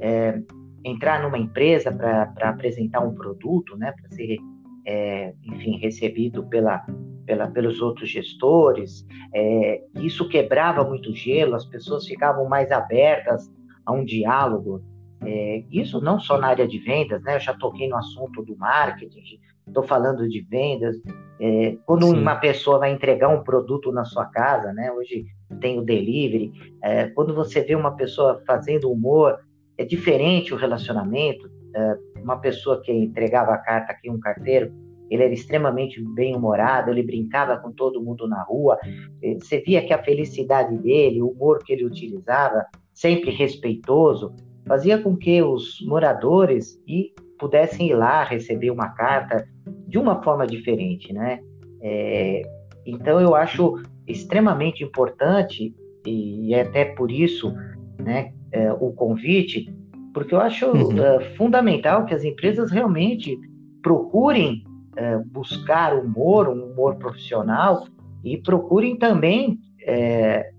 é, 0.00 0.40
entrar 0.84 1.22
numa 1.22 1.38
empresa 1.38 1.92
para 1.92 2.50
apresentar 2.50 3.00
um 3.00 3.14
produto, 3.14 3.76
né, 3.76 3.92
para 3.92 4.10
ser, 4.10 4.38
é, 4.86 5.34
enfim, 5.44 5.78
recebido 5.78 6.44
pela, 6.44 6.84
pela, 7.26 7.48
pelos 7.48 7.80
outros 7.80 8.08
gestores. 8.08 9.06
É, 9.34 9.82
isso 9.96 10.28
quebrava 10.28 10.84
muito 10.84 11.14
gelo, 11.14 11.54
as 11.54 11.64
pessoas 11.64 12.06
ficavam 12.06 12.48
mais 12.48 12.70
abertas 12.70 13.50
a 13.84 13.92
um 13.92 14.04
diálogo. 14.04 14.82
É, 15.22 15.64
isso 15.70 16.00
não 16.00 16.18
só 16.18 16.38
na 16.38 16.48
área 16.48 16.66
de 16.66 16.78
vendas, 16.78 17.22
né? 17.22 17.36
Eu 17.36 17.40
já 17.40 17.54
toquei 17.54 17.88
no 17.88 17.96
assunto 17.96 18.42
do 18.42 18.56
marketing, 18.56 19.20
estou 19.66 19.82
falando 19.82 20.28
de 20.28 20.40
vendas. 20.42 20.96
É, 21.38 21.76
quando 21.86 22.06
Sim. 22.06 22.20
uma 22.20 22.36
pessoa 22.36 22.78
vai 22.78 22.92
entregar 22.92 23.28
um 23.28 23.42
produto 23.42 23.92
na 23.92 24.04
sua 24.04 24.26
casa, 24.26 24.72
né? 24.72 24.90
Hoje 24.92 25.26
tem 25.60 25.78
o 25.78 25.82
delivery. 25.82 26.52
É, 26.82 27.06
quando 27.08 27.34
você 27.34 27.62
vê 27.62 27.74
uma 27.74 27.96
pessoa 27.96 28.42
fazendo 28.46 28.90
humor, 28.90 29.38
é 29.76 29.84
diferente 29.84 30.54
o 30.54 30.56
relacionamento. 30.56 31.50
É, 31.74 31.96
uma 32.22 32.38
pessoa 32.38 32.80
que 32.82 32.92
entregava 32.92 33.52
a 33.52 33.58
carta 33.58 33.92
aqui, 33.92 34.10
um 34.10 34.20
carteiro, 34.20 34.72
ele 35.10 35.24
era 35.24 35.32
extremamente 35.32 36.02
bem-humorado, 36.14 36.90
ele 36.90 37.02
brincava 37.02 37.56
com 37.56 37.72
todo 37.72 38.02
mundo 38.02 38.28
na 38.28 38.42
rua. 38.44 38.78
Você 39.40 39.60
via 39.60 39.84
que 39.84 39.92
a 39.92 40.00
felicidade 40.00 40.78
dele, 40.78 41.20
o 41.20 41.30
humor 41.30 41.58
que 41.64 41.72
ele 41.72 41.84
utilizava, 41.84 42.64
sempre 42.94 43.32
respeitoso, 43.32 44.32
fazia 44.66 44.98
com 44.98 45.16
que 45.16 45.42
os 45.42 45.84
moradores 45.84 46.80
e 46.86 47.12
pudessem 47.40 47.88
ir 47.88 47.94
lá 47.94 48.22
receber 48.22 48.70
uma 48.70 48.90
carta 48.90 49.44
de 49.88 49.98
uma 49.98 50.22
forma 50.22 50.46
diferente, 50.46 51.12
né? 51.12 51.40
É, 51.82 52.42
então 52.86 53.20
eu 53.20 53.34
acho 53.34 53.82
extremamente 54.06 54.84
importante 54.84 55.74
e 56.06 56.54
é 56.54 56.62
até 56.62 56.84
por 56.84 57.10
isso, 57.10 57.52
né, 57.98 58.32
é, 58.52 58.72
o 58.72 58.92
convite, 58.92 59.72
porque 60.12 60.34
eu 60.34 60.40
acho 60.40 60.66
uhum. 60.66 61.02
é, 61.02 61.20
fundamental 61.36 62.04
que 62.04 62.14
as 62.14 62.24
empresas 62.24 62.70
realmente 62.70 63.38
procurem 63.82 64.64
é, 64.96 65.18
buscar 65.18 65.94
humor, 65.94 66.48
um 66.48 66.72
humor 66.72 66.96
profissional 66.96 67.86
e 68.24 68.36
procurem 68.38 68.96
também 68.96 69.58
é, 69.82 70.52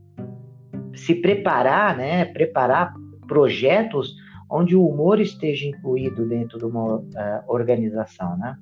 se 0.96 1.16
preparar, 1.16 1.96
né, 1.98 2.26
preparar 2.26 2.94
projetos 3.28 4.16
onde 4.50 4.76
o 4.76 4.86
humor 4.86 5.20
esteja 5.20 5.66
incluído 5.66 6.28
dentro 6.28 6.58
de 6.58 6.66
uma 6.66 6.98
uh, 6.98 7.06
organização, 7.48 8.38
né? 8.38 8.58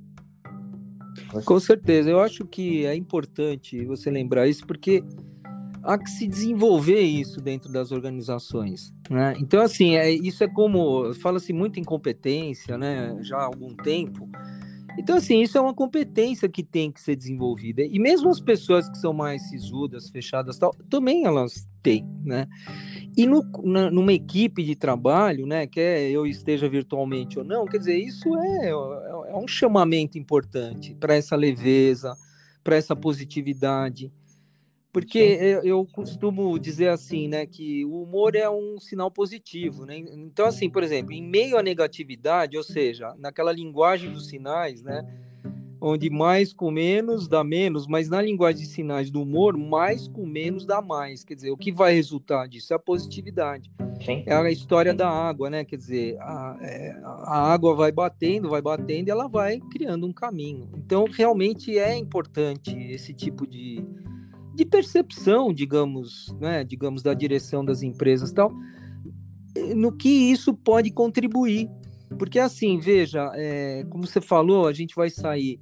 Você... 1.32 1.46
Com 1.46 1.60
certeza, 1.60 2.10
eu 2.12 2.20
acho 2.20 2.46
que 2.46 2.86
é 2.86 2.96
importante 2.96 3.84
você 3.86 4.12
lembrar 4.12 4.48
isso, 4.48 4.66
porque 4.68 5.04
há 5.90 5.98
que 5.98 6.10
se 6.10 6.28
desenvolver 6.28 7.02
isso 7.02 7.42
dentro 7.42 7.72
das 7.72 7.92
organizações, 7.92 8.94
né? 9.10 9.34
Então, 9.40 9.62
assim, 9.62 9.96
é, 9.96 10.12
isso 10.12 10.44
é 10.44 10.48
como 10.48 11.14
fala-se 11.16 11.52
muito 11.52 11.80
em 11.80 11.84
competência, 11.84 12.78
né? 12.78 13.18
Já 13.22 13.38
há 13.38 13.46
algum 13.46 13.76
tempo. 13.76 14.30
Então, 14.98 15.16
assim, 15.16 15.42
isso 15.42 15.58
é 15.58 15.62
uma 15.62 15.74
competência 15.74 16.50
que 16.50 16.62
tem 16.62 16.92
que 16.92 17.02
ser 17.02 17.16
desenvolvida. 17.16 17.82
E 17.82 17.98
mesmo 17.98 18.30
as 18.30 18.40
pessoas 18.40 18.90
que 18.90 18.98
são 18.98 19.14
mais 19.14 19.50
sisudas, 19.50 20.10
fechadas, 20.10 20.58
tal, 20.58 20.76
também 20.90 21.26
elas 21.26 21.68
têm, 21.82 22.06
né? 22.24 22.48
E 23.18 23.26
no, 23.26 23.42
na, 23.64 23.90
numa 23.90 24.14
equipe 24.14 24.64
de 24.64 24.76
trabalho, 24.76 25.48
né, 25.48 25.66
quer 25.66 26.10
eu 26.12 26.28
esteja 26.28 26.70
virtualmente 26.70 27.40
ou 27.40 27.46
não, 27.46 27.66
quer 27.66 27.78
dizer, 27.78 27.98
isso 27.98 28.38
é, 28.38 28.66
é, 28.66 28.70
é 28.70 29.36
um 29.36 29.48
chamamento 29.48 30.18
importante 30.18 30.94
para 30.96 31.16
essa 31.16 31.36
leveza, 31.36 32.16
para 32.64 32.76
essa 32.76 32.96
positividade. 32.96 34.12
Porque 34.92 35.20
eu, 35.20 35.64
eu, 35.64 35.86
costumo 35.86 36.58
dizer 36.58 36.90
assim, 36.90 37.28
né, 37.28 37.46
que 37.46 37.86
o 37.86 38.02
humor 38.02 38.36
é 38.36 38.50
um 38.50 38.80
sinal 38.80 39.12
positivo, 39.12 39.86
né? 39.86 39.98
Então, 39.98 40.48
assim, 40.48 40.68
por 40.68 40.82
exemplo, 40.82 41.14
em 41.14 41.22
meio 41.22 41.58
à 41.58 41.64
negatividade, 41.64 42.58
ou 42.58 42.64
seja, 42.64 43.14
naquela 43.20 43.52
linguagem 43.52 44.12
dos 44.12 44.28
sinais, 44.28 44.82
né, 44.82 45.06
onde 45.80 46.10
mais 46.10 46.52
com 46.54 46.72
menos 46.72 47.28
dá 47.28 47.44
menos, 47.44 47.88
mas 47.88 48.10
na 48.10 48.22
linguagem 48.22 48.62
de 48.62 48.68
sinais 48.68 49.10
do 49.10 49.22
humor, 49.22 49.58
mais 49.58 50.08
com 50.08 50.26
menos 50.26 50.66
dá 50.66 50.82
mais. 50.82 51.24
Quer 51.24 51.36
dizer, 51.36 51.52
o 51.52 51.58
que 51.58 51.72
vai 51.72 51.94
resultar 51.94 52.48
disso 52.48 52.74
é 52.74 52.76
a 52.76 52.80
positividade. 52.80 53.72
Sim. 54.04 54.24
É 54.26 54.34
a 54.34 54.50
história 54.50 54.92
Sim. 54.92 54.98
da 54.98 55.10
água, 55.10 55.50
né? 55.50 55.64
Quer 55.64 55.78
dizer, 55.78 56.18
a, 56.20 56.58
é, 56.62 57.00
a, 57.04 57.52
água 57.52 57.76
vai 57.76 57.92
batendo, 57.92 58.50
vai 58.50 58.62
batendo 58.62 59.08
e 59.08 59.12
ela 59.12 59.28
vai 59.28 59.60
criando 59.72 60.08
um 60.08 60.14
caminho. 60.14 60.70
Então, 60.76 61.06
realmente 61.06 61.78
é 61.78 61.96
importante 61.98 62.76
esse 62.76 63.14
tipo 63.14 63.46
de, 63.46 63.84
de 64.60 64.66
percepção, 64.66 65.54
digamos, 65.54 66.36
né? 66.38 66.66
Digamos, 66.66 67.02
da 67.02 67.14
direção 67.14 67.64
das 67.64 67.82
empresas 67.82 68.32
tal, 68.34 68.52
no 69.74 69.92
que 69.92 70.10
isso 70.10 70.54
pode 70.54 70.92
contribuir. 70.92 71.70
Porque 72.18 72.40
assim, 72.40 72.78
veja, 72.78 73.32
é, 73.36 73.86
como 73.90 74.06
você 74.06 74.20
falou, 74.20 74.68
a 74.68 74.74
gente 74.74 74.96
vai 74.96 75.10
sair 75.10 75.62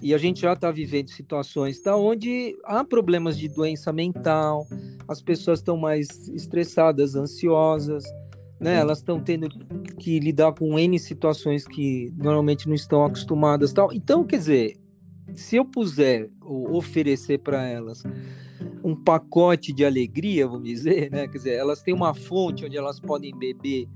e 0.00 0.14
a 0.14 0.18
gente 0.18 0.42
já 0.42 0.52
está 0.52 0.70
vivendo 0.70 1.08
situações 1.08 1.80
tá, 1.80 1.96
onde 1.96 2.56
há 2.64 2.84
problemas 2.84 3.36
de 3.36 3.48
doença 3.48 3.92
mental, 3.92 4.66
as 5.08 5.20
pessoas 5.20 5.58
estão 5.58 5.76
mais 5.76 6.28
estressadas, 6.28 7.16
ansiosas, 7.16 8.04
né? 8.60 8.76
Elas 8.76 8.98
estão 8.98 9.18
tendo 9.18 9.48
que 9.98 10.20
lidar 10.20 10.52
com 10.52 10.78
N 10.78 10.98
situações 10.98 11.66
que 11.66 12.12
normalmente 12.16 12.68
não 12.68 12.74
estão 12.74 13.04
acostumadas, 13.04 13.72
tal. 13.72 13.92
Então, 13.92 14.22
quer 14.22 14.36
dizer, 14.36 14.79
se 15.34 15.56
eu 15.56 15.64
puser 15.64 16.30
ou 16.40 16.76
oferecer 16.76 17.38
para 17.38 17.66
elas 17.66 18.02
um 18.82 18.94
pacote 18.94 19.72
de 19.72 19.84
alegria, 19.84 20.46
vamos 20.46 20.68
dizer, 20.68 21.10
né? 21.10 21.28
Quer 21.28 21.38
dizer, 21.38 21.54
elas 21.54 21.82
têm 21.82 21.94
uma 21.94 22.14
fonte 22.14 22.64
onde 22.64 22.76
elas 22.76 22.98
podem 22.98 23.36
beber 23.36 23.88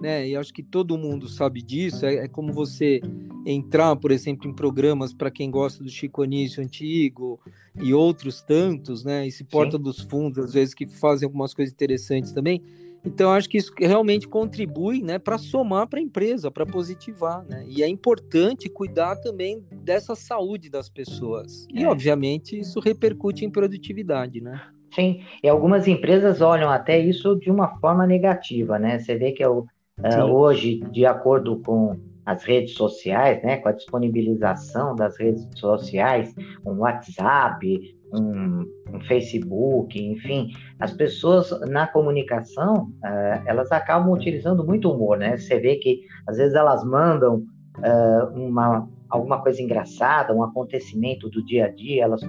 né? 0.00 0.28
E 0.28 0.36
acho 0.36 0.52
que 0.52 0.62
todo 0.62 0.98
mundo 0.98 1.28
sabe 1.28 1.62
disso. 1.62 2.04
É, 2.04 2.16
é 2.16 2.28
como 2.28 2.52
você 2.52 3.00
entrar, 3.46 3.94
por 3.96 4.10
exemplo, 4.10 4.48
em 4.48 4.54
programas 4.54 5.12
para 5.12 5.30
quem 5.30 5.50
gosta 5.50 5.82
do 5.82 5.90
Chico 5.90 6.22
Anísio 6.22 6.62
antigo 6.62 7.40
e 7.80 7.92
outros 7.92 8.42
tantos, 8.42 9.04
né? 9.04 9.26
E 9.26 9.30
se 9.30 9.44
porta 9.44 9.76
Sim. 9.76 9.82
dos 9.82 10.00
fundos, 10.00 10.38
às 10.38 10.52
vezes 10.52 10.74
que 10.74 10.86
fazem 10.86 11.26
algumas 11.26 11.54
coisas 11.54 11.72
interessantes 11.72 12.32
também. 12.32 12.62
Então 13.04 13.30
acho 13.30 13.48
que 13.48 13.58
isso 13.58 13.72
realmente 13.78 14.26
contribui, 14.26 15.02
né, 15.02 15.18
para 15.18 15.36
somar 15.36 15.86
para 15.86 15.98
a 15.98 16.02
empresa, 16.02 16.50
para 16.50 16.64
positivar, 16.64 17.44
né? 17.44 17.64
E 17.68 17.82
é 17.82 17.88
importante 17.88 18.68
cuidar 18.68 19.16
também 19.16 19.62
dessa 19.70 20.14
saúde 20.14 20.70
das 20.70 20.88
pessoas. 20.88 21.66
E 21.72 21.84
é. 21.84 21.88
obviamente 21.88 22.58
isso 22.58 22.80
repercute 22.80 23.44
em 23.44 23.50
produtividade, 23.50 24.40
né? 24.40 24.60
Sim, 24.94 25.22
e 25.42 25.48
algumas 25.48 25.88
empresas 25.88 26.40
olham 26.40 26.70
até 26.70 26.98
isso 26.98 27.34
de 27.36 27.50
uma 27.50 27.78
forma 27.80 28.06
negativa, 28.06 28.78
né? 28.78 28.98
Você 28.98 29.16
vê 29.16 29.32
que 29.32 29.42
é 29.42 29.48
o, 29.48 29.66
Uh, 29.98 30.24
hoje, 30.24 30.80
de 30.90 31.06
acordo 31.06 31.60
com 31.60 31.96
as 32.26 32.42
redes 32.42 32.74
sociais, 32.74 33.42
né, 33.42 33.58
com 33.58 33.68
a 33.68 33.72
disponibilização 33.72 34.94
das 34.96 35.16
redes 35.18 35.46
sociais, 35.54 36.34
um 36.64 36.78
WhatsApp, 36.78 37.96
um, 38.14 38.64
um 38.92 39.00
Facebook, 39.00 40.00
enfim, 40.00 40.50
as 40.78 40.92
pessoas 40.92 41.50
na 41.68 41.86
comunicação, 41.86 42.90
uh, 43.04 43.42
elas 43.46 43.70
acabam 43.72 44.12
utilizando 44.12 44.64
muito 44.64 44.90
humor, 44.90 45.18
né? 45.18 45.36
Você 45.36 45.58
vê 45.58 45.76
que 45.76 46.02
às 46.26 46.36
vezes 46.36 46.54
elas 46.54 46.84
mandam 46.84 47.42
uh, 47.78 48.38
uma, 48.38 48.88
alguma 49.08 49.42
coisa 49.42 49.60
engraçada, 49.60 50.34
um 50.34 50.42
acontecimento 50.42 51.28
do 51.28 51.44
dia 51.44 51.66
a 51.66 51.70
dia, 51.70 52.04
elas, 52.04 52.20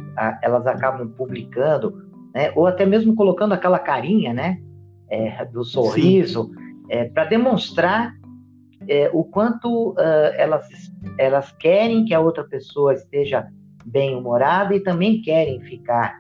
elas 0.41 0.65
acabam 0.67 1.08
publicando, 1.10 1.93
né? 2.34 2.52
Ou 2.56 2.65
até 2.67 2.86
mesmo 2.86 3.15
colocando 3.15 3.54
aquela 3.54 3.80
carinha, 3.80 4.34
né? 4.34 4.60
É, 5.10 5.45
do 5.45 5.63
sorriso. 5.63 6.52
É, 6.89 7.06
para 7.06 7.26
demonstrar 7.26 8.13
é, 8.88 9.10
o 9.13 9.24
quanto 9.24 9.91
uh, 9.91 9.95
elas, 10.36 10.67
elas 11.17 11.52
querem 11.54 12.06
que 12.06 12.13
a 12.13 12.19
outra 12.19 12.43
pessoa 12.43 12.93
esteja 12.93 13.48
bem 13.86 14.15
humorada 14.15 14.76
e 14.76 14.80
também 14.80 15.21
querem 15.21 15.62
ficar 15.62 16.19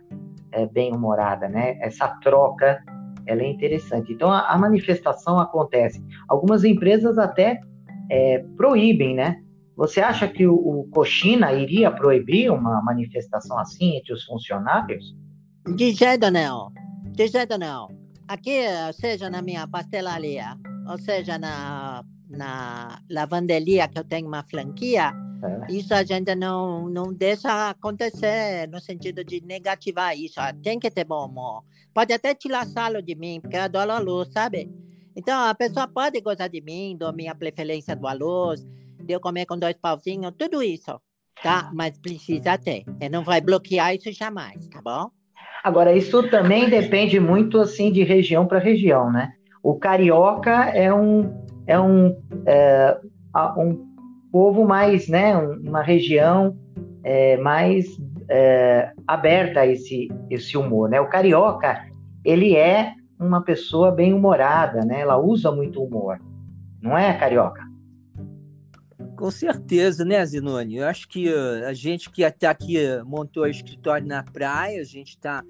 é, 0.51 0.65
bem 0.67 0.93
humorada, 0.93 1.49
né? 1.49 1.77
Essa 1.81 2.07
troca 2.21 2.83
ela 3.25 3.41
é 3.41 3.47
interessante. 3.47 4.13
Então 4.13 4.31
a, 4.31 4.47
a 4.51 4.57
manifestação 4.57 5.39
acontece. 5.39 6.03
Algumas 6.27 6.63
empresas 6.63 7.17
até 7.17 7.59
é, 8.09 8.45
proíbem, 8.55 9.15
né? 9.15 9.41
Você 9.75 9.99
acha 9.99 10.27
que 10.27 10.47
o, 10.47 10.53
o 10.55 10.87
Cochina 10.91 11.51
iria 11.51 11.91
proibir 11.91 12.49
uma 12.51 12.81
manifestação 12.81 13.57
assim 13.59 13.97
entre 13.97 14.13
os 14.13 14.23
funcionários? 14.23 15.15
De 15.75 15.91
jeito 15.91 16.31
não. 16.31 16.71
De 17.11 17.27
jeito 17.27 17.57
não 17.57 18.05
aqui, 18.27 18.61
seja 18.93 19.29
na 19.29 19.41
minha 19.41 19.67
pastelaria, 19.67 20.57
ou 20.89 20.97
seja 20.97 21.37
na, 21.37 22.03
na 22.29 22.99
lavanderia 23.09 23.87
que 23.87 23.99
eu 23.99 24.03
tenho 24.03 24.27
uma 24.27 24.43
franquia, 24.43 25.13
é. 25.45 25.71
isso 25.71 25.93
a 25.93 26.03
gente 26.03 26.33
não, 26.35 26.89
não 26.89 27.13
deixa 27.13 27.69
acontecer 27.69 28.67
no 28.69 28.79
sentido 28.79 29.23
de 29.23 29.41
negativar 29.45 30.17
isso. 30.17 30.39
Tem 30.61 30.79
que 30.79 30.89
ter 30.89 31.03
bom 31.03 31.25
humor. 31.25 31.63
Pode 31.93 32.13
até 32.13 32.33
tirar 32.33 32.65
salo 32.65 33.01
de 33.01 33.15
mim, 33.15 33.39
porque 33.39 33.55
eu 33.55 33.61
adoro 33.61 33.91
a 33.91 33.99
luz, 33.99 34.29
sabe? 34.31 34.69
Então, 35.15 35.47
a 35.47 35.55
pessoa 35.55 35.87
pode 35.87 36.19
gostar 36.19 36.49
de 36.49 36.61
mim, 36.61 36.97
da 36.97 37.11
minha 37.13 37.33
preferência 37.33 37.95
do 37.95 38.05
arroz, 38.05 38.65
de 39.01 39.13
eu 39.13 39.19
comer 39.19 39.45
com 39.45 39.57
dois 39.57 39.77
pauzinhos, 39.77 40.33
tudo 40.37 40.61
isso, 40.61 40.99
tá? 41.41 41.71
Mas 41.73 41.97
precisa 41.97 42.57
ter. 42.57 42.83
E 42.99 43.07
não 43.07 43.23
vai 43.23 43.39
bloquear 43.39 43.95
isso 43.95 44.11
jamais, 44.11 44.67
tá 44.67 44.81
bom? 44.81 45.09
Agora, 45.63 45.95
isso 45.95 46.29
também 46.29 46.69
depende 46.69 47.19
muito 47.19 47.59
assim 47.59 47.91
de 47.91 48.03
região 48.03 48.45
para 48.45 48.59
região, 48.59 49.11
né? 49.11 49.33
O 49.63 49.75
carioca 49.75 50.69
é 50.69 50.93
um, 50.93 51.43
é 51.65 51.79
um, 51.79 52.15
é, 52.45 52.97
um 53.57 53.84
povo 54.35 54.65
mais, 54.65 55.07
né? 55.07 55.33
Uma 55.37 55.81
região 55.81 56.57
é, 57.05 57.37
mais 57.37 57.85
é, 58.27 58.91
aberta 59.07 59.61
a 59.61 59.65
esse, 59.65 60.09
esse 60.29 60.57
humor, 60.57 60.89
né? 60.89 60.99
O 60.99 61.07
carioca, 61.07 61.87
ele 62.21 62.53
é 62.53 62.91
uma 63.17 63.41
pessoa 63.41 63.93
bem 63.93 64.11
humorada, 64.11 64.81
né? 64.81 64.99
Ela 64.99 65.17
usa 65.17 65.53
muito 65.53 65.81
humor, 65.81 66.19
não 66.81 66.97
é, 66.97 67.17
carioca? 67.17 67.63
Com 69.15 69.31
certeza, 69.31 70.03
né, 70.03 70.25
Zinone? 70.25 70.79
Eu 70.79 70.87
acho 70.87 71.07
que 71.07 71.29
uh, 71.29 71.65
a 71.65 71.73
gente 71.73 72.09
que 72.09 72.21
até 72.21 72.47
aqui 72.47 72.75
uh, 72.77 73.05
montou 73.05 73.43
o 73.43 73.47
escritório 73.47 74.05
na 74.05 74.21
praia, 74.21 74.81
a 74.81 74.85
gente 74.85 75.11
está 75.11 75.45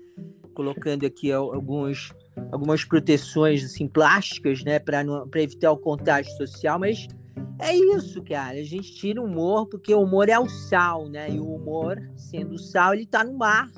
colocando 0.53 1.07
aqui 1.07 1.31
alguns, 1.31 2.13
algumas 2.51 2.85
proteções 2.85 3.65
assim, 3.65 3.87
plásticas, 3.87 4.63
né, 4.63 4.77
para 4.77 5.41
evitar 5.41 5.71
o 5.71 5.77
contágio 5.77 6.31
social, 6.33 6.77
mas 6.77 7.07
é 7.59 7.75
isso, 7.75 8.21
cara. 8.23 8.59
A 8.59 8.63
gente 8.63 8.93
tira 8.93 9.21
o 9.21 9.25
humor 9.25 9.67
porque 9.67 9.93
o 9.93 10.01
humor 10.01 10.29
é 10.29 10.37
o 10.37 10.47
sal, 10.47 11.07
né? 11.07 11.29
E 11.29 11.39
o 11.39 11.55
humor, 11.55 11.97
sendo 12.15 12.57
sal, 12.57 12.93
ele 12.93 13.05
tá 13.05 13.23
no 13.23 13.37
mar, 13.37 13.69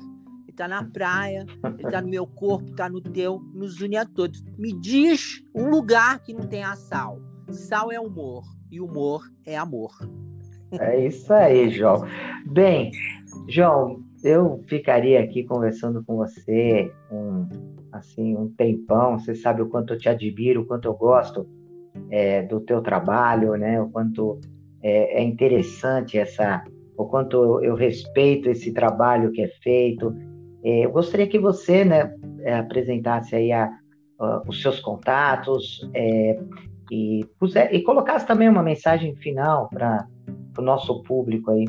ele 0.42 0.52
tá 0.52 0.66
na 0.66 0.84
praia, 0.84 1.46
ele 1.78 1.90
tá 1.90 2.00
no 2.00 2.08
meu 2.08 2.26
corpo, 2.26 2.74
tá 2.74 2.88
no 2.88 3.00
teu, 3.00 3.40
nos 3.54 3.80
une 3.80 3.96
a 3.96 4.04
todos. 4.04 4.42
Me 4.58 4.72
diz 4.72 5.42
um 5.54 5.68
lugar 5.68 6.20
que 6.22 6.34
não 6.34 6.46
tem 6.46 6.64
a 6.64 6.74
sal. 6.74 7.20
Sal 7.50 7.90
é 7.92 8.00
humor 8.00 8.44
e 8.70 8.80
humor 8.80 9.22
é 9.46 9.56
amor. 9.56 9.92
É 10.72 11.06
isso 11.06 11.32
aí, 11.32 11.70
João. 11.70 12.04
Bem, 12.46 12.90
João, 13.48 14.02
eu 14.22 14.62
ficaria 14.66 15.20
aqui 15.22 15.44
conversando 15.44 16.04
com 16.04 16.16
você 16.16 16.92
um, 17.10 17.48
assim, 17.92 18.36
um 18.36 18.48
tempão. 18.48 19.18
Você 19.18 19.34
sabe 19.34 19.62
o 19.62 19.68
quanto 19.68 19.94
eu 19.94 19.98
te 19.98 20.08
admiro, 20.08 20.62
o 20.62 20.66
quanto 20.66 20.86
eu 20.86 20.94
gosto 20.94 21.48
é, 22.10 22.42
do 22.42 22.60
teu 22.60 22.80
trabalho, 22.80 23.54
né? 23.56 23.80
O 23.80 23.88
quanto 23.88 24.40
é, 24.82 25.20
é, 25.20 25.22
interessante 25.22 26.18
essa, 26.18 26.64
o 26.96 27.04
quanto 27.06 27.62
eu 27.62 27.74
respeito 27.74 28.48
esse 28.48 28.72
trabalho 28.72 29.32
que 29.32 29.42
é 29.42 29.48
feito. 29.62 30.14
É, 30.62 30.86
eu 30.86 30.90
gostaria 30.90 31.26
que 31.26 31.38
você, 31.38 31.84
né, 31.84 32.14
é, 32.40 32.58
apresentasse 32.58 33.34
aí 33.34 33.52
a, 33.52 33.70
a, 34.18 34.42
os 34.46 34.60
seus 34.60 34.80
contatos 34.80 35.88
é, 35.94 36.38
e, 36.90 37.26
puser, 37.38 37.74
e 37.74 37.82
colocasse 37.82 38.26
também 38.26 38.48
uma 38.48 38.62
mensagem 38.62 39.14
final 39.16 39.68
para 39.68 40.06
o 40.58 40.62
nosso 40.62 41.02
público 41.02 41.50
aí. 41.50 41.66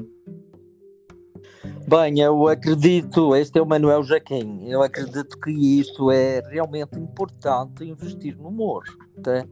Bem, 1.87 2.19
eu 2.19 2.47
acredito, 2.47 3.35
este 3.35 3.57
é 3.57 3.61
o 3.61 3.65
Manuel 3.65 4.03
Jaquim, 4.03 4.67
eu 4.69 4.83
acredito 4.83 5.39
que 5.39 5.79
isto 5.79 6.11
é 6.11 6.39
realmente 6.47 6.99
importante 6.99 7.83
investir 7.83 8.37
no 8.37 8.49
humor. 8.49 8.83
Tá? 9.23 9.43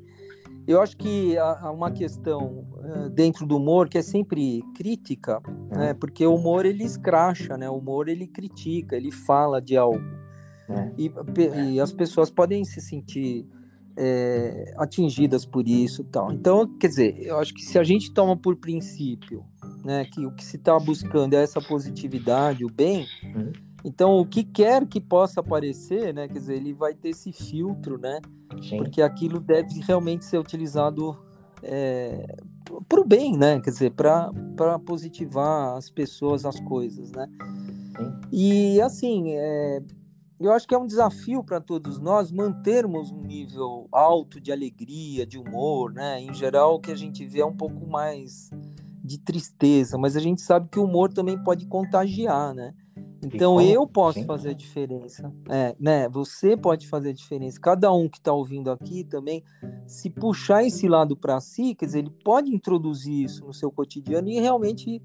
Eu 0.68 0.82
acho 0.82 0.98
que 0.98 1.38
há 1.38 1.72
uma 1.72 1.90
questão 1.92 2.68
uh, 2.74 3.10
dentro 3.10 3.46
do 3.46 3.56
humor 3.56 3.88
que 3.88 3.98
é 3.98 4.02
sempre 4.02 4.62
crítica, 4.76 5.42
né? 5.72 5.94
porque 5.94 6.26
o 6.26 6.36
humor 6.36 6.66
ele 6.66 6.84
escracha, 6.84 7.58
né? 7.58 7.70
o 7.70 7.78
humor 7.78 8.10
ele 8.10 8.28
critica, 8.28 8.98
ele 8.98 9.12
fala 9.12 9.62
de 9.62 9.78
algo. 9.78 10.04
É. 10.70 10.92
E, 10.98 11.12
e, 11.74 11.80
as 11.80 11.94
pessoas 11.94 12.30
podem 12.30 12.66
se 12.66 12.82
sentir 12.82 13.48
é, 13.96 14.74
atingidas 14.78 15.46
por 15.46 15.66
isso 15.66 16.04
tal. 16.04 16.34
Então, 16.34 16.68
quer 16.78 16.88
dizer, 16.88 17.18
eu 17.22 17.40
acho 17.40 17.54
que 17.54 17.62
se 17.62 17.80
a 17.80 17.84
gente 17.84 18.14
toma 18.14 18.36
por 18.36 18.58
princípio 18.58 19.46
né, 19.86 20.04
que 20.04 20.26
o 20.26 20.32
que 20.32 20.44
se 20.44 20.58
está 20.58 20.78
buscando 20.78 21.34
é 21.34 21.42
essa 21.42 21.62
positividade, 21.62 22.66
o 22.66 22.70
bem, 22.70 23.06
uhum. 23.24 23.54
Então 23.84 24.18
o 24.18 24.26
que 24.26 24.44
quer 24.44 24.86
que 24.86 25.00
possa 25.00 25.40
aparecer, 25.40 26.14
né, 26.14 26.28
quer 26.28 26.40
dizer, 26.40 26.56
ele 26.56 26.74
vai 26.74 26.94
ter 26.94 27.10
esse 27.10 27.32
filtro, 27.32 27.98
né, 27.98 28.20
Sim. 28.62 28.78
porque 28.78 29.02
aquilo 29.02 29.40
deve 29.40 29.80
realmente 29.82 30.26
ser 30.26 30.38
utilizado 30.38 31.18
é, 31.64 32.38
para 32.88 33.00
o 33.00 33.06
bem, 33.06 33.38
né? 33.38 33.60
Quer 33.60 33.72
dizer, 33.72 33.92
para 33.92 34.80
positivar 34.86 35.76
as 35.76 35.90
pessoas, 35.90 36.46
as 36.46 36.60
coisas, 36.60 37.12
né? 37.12 37.28
E 38.32 38.80
assim, 38.82 39.32
é, 39.32 39.82
eu 40.40 40.52
acho 40.52 40.68
que 40.68 40.76
é 40.76 40.78
um 40.78 40.86
desafio 40.86 41.44
para 41.44 41.60
todos 41.60 42.00
nós 42.00 42.32
mantermos 42.32 43.12
um 43.12 43.22
nível 43.22 43.88
alto 43.92 44.40
de 44.40 44.52
alegria, 44.52 45.26
de 45.26 45.38
humor, 45.38 45.92
né? 45.92 46.22
Em 46.22 46.34
geral, 46.34 46.76
o 46.76 46.80
que 46.80 46.92
a 46.92 46.96
gente 46.96 47.26
vê 47.26 47.40
é 47.40 47.46
um 47.46 47.56
pouco 47.56 47.88
mais 47.88 48.50
de 49.04 49.18
tristeza, 49.18 49.98
mas 49.98 50.16
a 50.16 50.20
gente 50.20 50.42
sabe 50.42 50.68
que 50.70 50.80
o 50.80 50.84
humor 50.84 51.12
também 51.12 51.42
pode 51.42 51.66
contagiar, 51.66 52.54
né? 52.54 52.74
Então 53.34 53.62
eu 53.62 53.88
posso 53.88 54.24
fazer 54.26 54.50
a 54.50 54.54
diferença, 54.54 55.34
é, 55.50 55.76
né? 55.80 56.10
Você 56.10 56.56
pode 56.56 56.88
fazer 56.88 57.10
a 57.10 57.14
diferença. 57.14 57.60
Cada 57.60 57.92
um 57.92 58.08
que 58.08 58.18
está 58.18 58.32
ouvindo 58.32 58.72
aqui 58.72 59.04
também, 59.04 59.44
se 59.86 60.10
puxar 60.10 60.64
esse 60.64 60.88
lado 60.88 61.16
para 61.16 61.40
si, 61.40 61.76
quer 61.76 61.86
dizer, 61.86 62.00
ele 62.00 62.14
pode 62.24 62.54
introduzir 62.54 63.26
isso 63.26 63.46
no 63.46 63.54
seu 63.54 63.72
cotidiano 63.72 64.30
e 64.30 64.40
realmente 64.40 65.02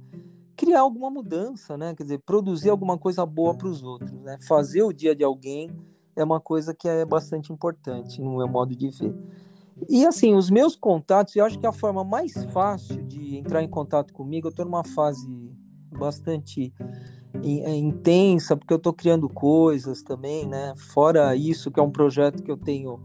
criar 0.57 0.81
alguma 0.81 1.11
mudança, 1.11 1.77
né? 1.77 1.95
Quer 1.95 2.05
dizer, 2.05 2.19
produzir 2.19 2.71
alguma 2.71 2.97
coisa 2.99 3.25
boa 3.27 3.55
para 3.55 3.69
os 3.69 3.83
outros, 3.83 4.13
né? 4.23 4.39
Fazer 4.47 4.83
o 4.83 4.93
dia 4.93 5.15
de 5.15 5.25
alguém 5.25 5.71
é 6.15 6.23
uma 6.23 6.41
coisa 6.41 6.75
que 6.75 6.89
é 6.89 7.05
bastante 7.05 7.53
importante 7.53 8.21
no 8.21 8.37
meu 8.37 8.49
modo 8.49 8.77
de 8.77 8.89
ver. 8.91 9.15
E 9.89 10.07
assim, 10.07 10.35
os 10.35 10.51
meus 10.51 10.77
contatos, 10.77 11.35
eu 11.35 11.45
acho 11.45 11.59
que 11.59 11.67
a 11.67 11.73
forma 11.73 12.05
mais 12.05 12.45
fácil 12.53 13.03
de 13.03 13.37
entrar 13.37 13.63
em 13.63 13.69
contato 13.69 14.13
comigo, 14.13 14.47
eu 14.47 14.51
estou 14.51 14.65
numa 14.65 14.85
fase 14.85 15.51
bastante 15.99 16.73
intensa, 17.43 18.57
porque 18.57 18.73
eu 18.73 18.79
estou 18.79 18.93
criando 18.93 19.29
coisas 19.29 20.03
também, 20.03 20.47
né? 20.47 20.75
Fora 20.77 21.35
isso, 21.35 21.71
que 21.71 21.81
é 21.81 21.83
um 21.83 21.91
projeto 21.91 22.43
que 22.43 22.51
eu 22.51 22.57
tenho. 22.57 23.01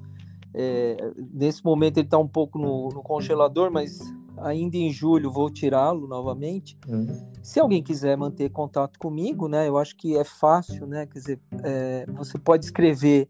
É, 0.53 1.11
nesse 1.33 1.63
momento 1.63 1.97
ele 1.97 2.07
está 2.07 2.17
um 2.17 2.27
pouco 2.27 2.57
no, 2.57 2.89
no, 2.89 3.03
congelador, 3.03 3.71
mas 3.71 3.99
ainda 4.37 4.75
em 4.75 4.91
julho 4.91 5.31
vou 5.31 5.49
tirá-lo 5.49 6.07
novamente. 6.07 6.77
Uhum. 6.87 7.07
Se 7.43 7.59
alguém 7.59 7.81
quiser 7.81 8.17
manter 8.17 8.49
contato 8.49 8.99
comigo, 8.99 9.47
né? 9.47 9.67
Eu 9.67 9.77
acho 9.77 9.95
que 9.95 10.17
é 10.17 10.23
fácil, 10.23 10.87
né? 10.87 11.05
Quer 11.05 11.19
dizer, 11.19 11.39
é, 11.63 12.05
você 12.11 12.37
pode 12.37 12.65
escrever 12.65 13.29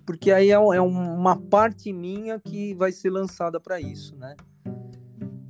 porque 0.05 0.31
aí 0.31 0.49
é, 0.49 0.53
é, 0.53 0.81
uma 0.81 1.35
parte 1.35 1.91
minha 1.91 2.39
que 2.39 2.73
vai 2.75 2.93
ser 2.93 3.09
lançada 3.09 3.59
para 3.59 3.81
isso, 3.81 4.15
né? 4.15 4.38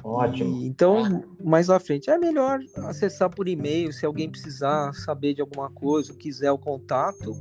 Ótimo. 0.03 0.57
E, 0.57 0.65
então, 0.65 1.23
mais 1.43 1.69
à 1.69 1.79
frente, 1.79 2.09
é 2.09 2.17
melhor 2.17 2.59
acessar 2.77 3.29
por 3.29 3.47
e-mail, 3.47 3.93
se 3.93 4.07
alguém 4.07 4.27
precisar 4.27 4.91
saber 4.93 5.35
de 5.35 5.41
alguma 5.41 5.69
coisa, 5.69 6.15
quiser 6.15 6.51
o 6.51 6.57
contato, 6.57 7.31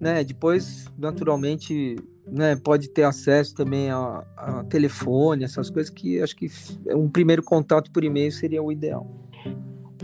né? 0.00 0.22
Depois, 0.22 0.86
naturalmente, 0.96 1.96
né, 2.32 2.56
pode 2.56 2.88
ter 2.88 3.02
acesso 3.02 3.54
também 3.54 3.90
a, 3.90 4.24
a, 4.36 4.64
telefone, 4.64 5.44
essas 5.44 5.68
coisas 5.68 5.90
que 5.90 6.20
acho 6.22 6.34
que 6.34 6.46
um 6.88 7.08
primeiro 7.08 7.42
contato 7.42 7.92
por 7.92 8.02
e-mail 8.02 8.32
seria 8.32 8.62
o 8.62 8.72
ideal. 8.72 9.06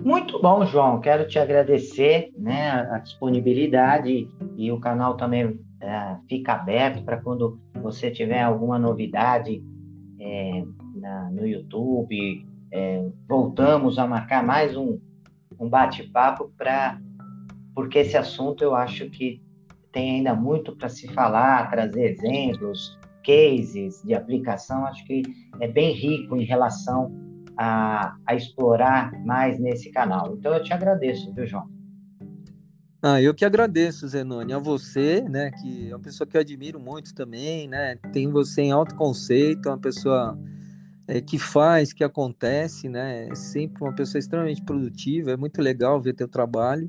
Muito 0.05 0.41
bom, 0.41 0.65
João. 0.65 1.01
Quero 1.01 1.27
te 1.27 1.39
agradecer 1.39 2.31
né, 2.37 2.71
a 2.71 2.99
disponibilidade 2.99 4.29
e 4.57 4.71
o 4.71 4.79
canal 4.79 5.17
também 5.17 5.59
é, 5.81 6.17
fica 6.29 6.53
aberto 6.53 7.03
para 7.03 7.17
quando 7.17 7.59
você 7.83 8.11
tiver 8.11 8.43
alguma 8.43 8.79
novidade 8.79 9.63
é, 10.21 10.65
na, 10.95 11.31
no 11.31 11.47
YouTube. 11.47 12.47
É, 12.71 13.09
voltamos 13.27 13.99
a 13.99 14.07
marcar 14.07 14.45
mais 14.45 14.77
um, 14.77 15.01
um 15.59 15.69
bate-papo 15.69 16.53
para 16.57 17.01
porque 17.75 18.01
esse 18.01 18.17
assunto 18.17 18.63
eu 18.63 18.75
acho 18.75 19.09
que 19.09 19.41
tem 19.99 20.19
ainda 20.19 20.33
muito 20.33 20.77
para 20.77 20.89
se 20.89 21.09
falar, 21.09 21.69
trazer 21.71 22.13
exemplos, 22.13 22.97
cases 23.27 24.01
de 24.05 24.15
aplicação, 24.15 24.87
acho 24.87 25.05
que 25.05 25.23
é 25.59 25.67
bem 25.67 25.93
rico 25.93 26.37
em 26.37 26.45
relação 26.45 27.13
a, 27.57 28.17
a 28.25 28.37
explorar 28.37 29.13
mais 29.25 29.59
nesse 29.59 29.91
canal. 29.91 30.37
Então 30.37 30.55
eu 30.55 30.63
te 30.63 30.73
agradeço, 30.73 31.35
viu, 31.35 31.45
João? 31.45 31.69
Ah, 33.03 33.21
eu 33.21 33.35
que 33.35 33.45
agradeço, 33.45 34.07
Zenoni, 34.07 34.53
a 34.53 34.59
você, 34.61 35.21
né, 35.29 35.51
que 35.51 35.91
é 35.91 35.97
uma 35.97 36.03
pessoa 36.03 36.29
que 36.29 36.37
eu 36.37 36.41
admiro 36.41 36.79
muito 36.79 37.13
também, 37.13 37.67
né, 37.67 37.97
tem 38.13 38.31
você 38.31 38.63
em 38.63 38.71
alto 38.71 38.95
conceito, 38.95 39.69
é 39.69 39.73
uma 39.73 39.79
pessoa 39.79 40.39
é, 41.09 41.21
que 41.21 41.41
faz, 41.41 41.93
que 41.93 42.05
acontece, 42.05 42.89
né, 42.89 43.27
é 43.29 43.35
sempre 43.35 43.83
uma 43.83 43.93
pessoa 43.93 44.21
extremamente 44.21 44.63
produtiva, 44.63 45.33
é 45.33 45.37
muito 45.37 45.61
legal 45.61 46.01
ver 46.01 46.15
teu 46.15 46.29
trabalho, 46.29 46.89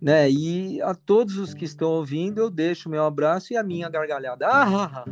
né? 0.00 0.30
E 0.30 0.80
a 0.80 0.94
todos 0.94 1.36
os 1.36 1.52
que 1.52 1.64
estão 1.64 1.90
ouvindo, 1.90 2.40
eu 2.40 2.50
deixo 2.50 2.88
meu 2.88 3.04
abraço 3.04 3.52
e 3.52 3.56
a 3.56 3.62
minha 3.62 3.88
gargalhada. 3.88 4.46
Ah, 4.48 5.04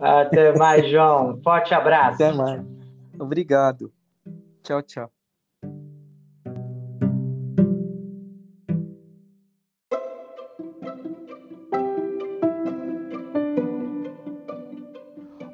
Até 0.20 0.56
mais, 0.56 0.90
João. 0.90 1.40
Forte 1.42 1.72
abraço. 1.72 2.22
Até 2.22 2.32
mais. 2.32 2.62
Obrigado. 3.18 3.92
Tchau, 4.62 4.82
tchau. 4.82 5.10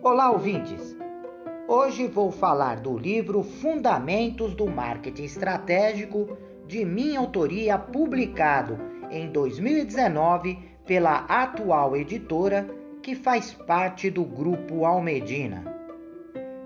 Olá, 0.03 0.31
ouvintes. 0.31 0.97
Hoje 1.69 2.07
vou 2.07 2.31
falar 2.31 2.81
do 2.81 2.99
livro 2.99 3.43
Fundamentos 3.43 4.55
do 4.55 4.67
Marketing 4.67 5.25
Estratégico 5.25 6.37
de 6.73 6.87
minha 6.87 7.21
autoria, 7.21 7.77
publicado 7.77 8.81
em 9.11 9.31
2019 9.31 10.59
pela 10.87 11.27
atual 11.29 11.95
editora 11.95 12.67
que 13.03 13.15
faz 13.15 13.53
parte 13.53 14.09
do 14.09 14.25
grupo 14.25 14.87
Almedina. 14.87 15.63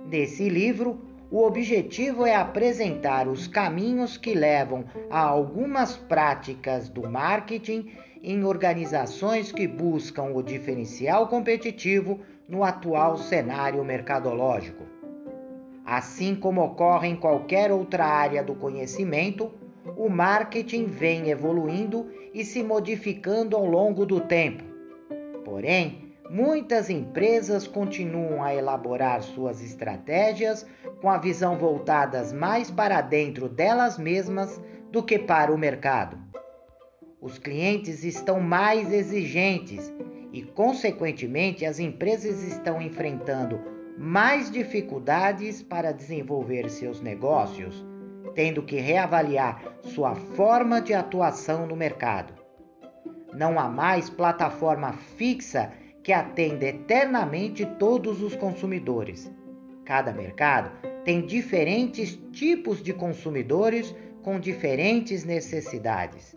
Nesse 0.09 0.49
livro, 0.49 1.01
o 1.29 1.43
objetivo 1.43 2.25
é 2.25 2.37
apresentar 2.37 3.27
os 3.27 3.49
caminhos 3.49 4.17
que 4.17 4.33
levam 4.33 4.85
a 5.11 5.19
algumas 5.19 5.97
práticas 5.97 6.89
do 6.89 7.11
marketing 7.11 7.91
em 8.23 8.45
organizações 8.45 9.51
que 9.51 9.67
buscam 9.67 10.33
o 10.33 10.41
diferencial 10.41 11.27
competitivo 11.27 12.21
no 12.49 12.63
atual 12.63 13.17
cenário 13.17 13.85
mercadológico. 13.85 14.85
Assim 15.85 16.37
como 16.37 16.63
ocorre 16.63 17.09
em 17.09 17.17
qualquer 17.17 17.73
outra 17.73 18.05
área 18.07 18.45
do 18.45 18.55
conhecimento, 18.55 19.66
o 19.97 20.09
marketing 20.09 20.87
vem 20.87 21.31
evoluindo 21.31 22.11
e 22.33 22.45
se 22.45 22.63
modificando 22.63 23.57
ao 23.57 23.67
longo 23.67 24.05
do 24.05 24.21
tempo. 24.21 24.65
Porém, 25.45 26.15
muitas 26.31 26.91
empresas 26.91 27.67
continuam 27.67 28.43
a 28.43 28.55
elaborar 28.55 29.23
suas 29.23 29.63
estratégias 29.63 30.67
com 31.01 31.09
a 31.09 31.19
visão 31.19 31.57
voltadas 31.57 32.33
mais 32.33 32.71
para 32.71 33.01
dentro 33.01 33.49
delas 33.49 33.99
mesmas 33.99 34.61
do 34.91 35.03
que 35.03 35.19
para 35.19 35.53
o 35.53 35.59
mercado. 35.59 36.19
Os 37.21 37.39
clientes 37.39 38.05
estão 38.05 38.41
mais 38.41 38.93
exigentes 38.93 39.93
e, 40.33 40.43
consequentemente, 40.43 41.65
as 41.65 41.79
empresas 41.79 42.43
estão 42.43 42.81
enfrentando 42.81 43.61
mais 43.99 44.51
dificuldades 44.51 45.63
para 45.63 45.93
desenvolver 45.93 46.69
seus 46.69 47.01
negócios 47.01 47.85
tendo 48.37 48.63
que 48.63 48.77
reavaliar 48.77 49.61
sua 49.83 50.15
forma 50.15 50.81
de 50.81 50.93
atuação 50.93 51.67
no 51.67 51.75
mercado. 51.75 52.35
Não 53.33 53.59
há 53.59 53.67
mais 53.67 54.11
plataforma 54.11 54.93
fixa 54.93 55.73
que 56.05 56.13
atenda 56.13 56.67
eternamente 56.67 57.67
todos 57.79 58.23
os 58.23 58.37
consumidores. 58.37 59.29
Cada 59.85 60.13
mercado 60.13 60.71
tem 61.03 61.25
diferentes 61.25 62.17
tipos 62.31 62.83
de 62.83 62.93
consumidores 62.93 63.95
com 64.23 64.39
diferentes 64.39 65.25
necessidades. 65.25 66.37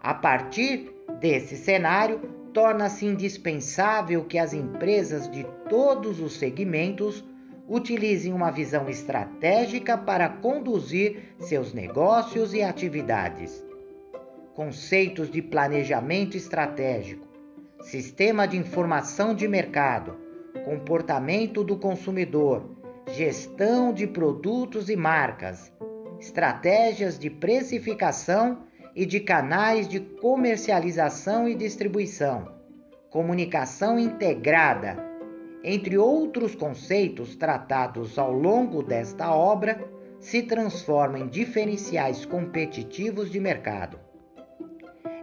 A 0.00 0.14
partir 0.14 0.90
desse 1.20 1.56
cenário, 1.56 2.20
torna-se 2.54 3.04
indispensável 3.04 4.24
que 4.24 4.38
as 4.38 4.54
empresas 4.54 5.30
de 5.30 5.44
todos 5.68 6.20
os 6.20 6.38
segmentos 6.38 7.24
utilizem 7.68 8.32
uma 8.32 8.50
visão 8.50 8.88
estratégica 8.88 9.98
para 9.98 10.28
conduzir 10.28 11.34
seus 11.38 11.74
negócios 11.74 12.54
e 12.54 12.62
atividades. 12.62 13.62
Conceitos 14.54 15.30
de 15.30 15.42
planejamento 15.42 16.36
estratégico, 16.36 17.28
sistema 17.82 18.48
de 18.48 18.56
informação 18.56 19.34
de 19.34 19.46
mercado, 19.46 20.16
comportamento 20.64 21.62
do 21.62 21.76
consumidor, 21.76 22.76
gestão 23.06 23.92
de 23.92 24.06
produtos 24.06 24.88
e 24.88 24.96
marcas, 24.96 25.72
estratégias 26.18 27.18
de 27.18 27.30
precificação 27.30 28.64
e 28.96 29.06
de 29.06 29.20
canais 29.20 29.86
de 29.86 30.00
comercialização 30.00 31.48
e 31.48 31.54
distribuição, 31.54 32.52
comunicação 33.10 33.98
integrada, 33.98 35.07
entre 35.62 35.98
outros 35.98 36.54
conceitos 36.54 37.36
tratados 37.36 38.18
ao 38.18 38.32
longo 38.32 38.82
desta 38.82 39.34
obra, 39.34 39.82
se 40.20 40.42
transformam 40.42 41.22
em 41.22 41.28
diferenciais 41.28 42.24
competitivos 42.24 43.30
de 43.30 43.40
mercado. 43.40 43.98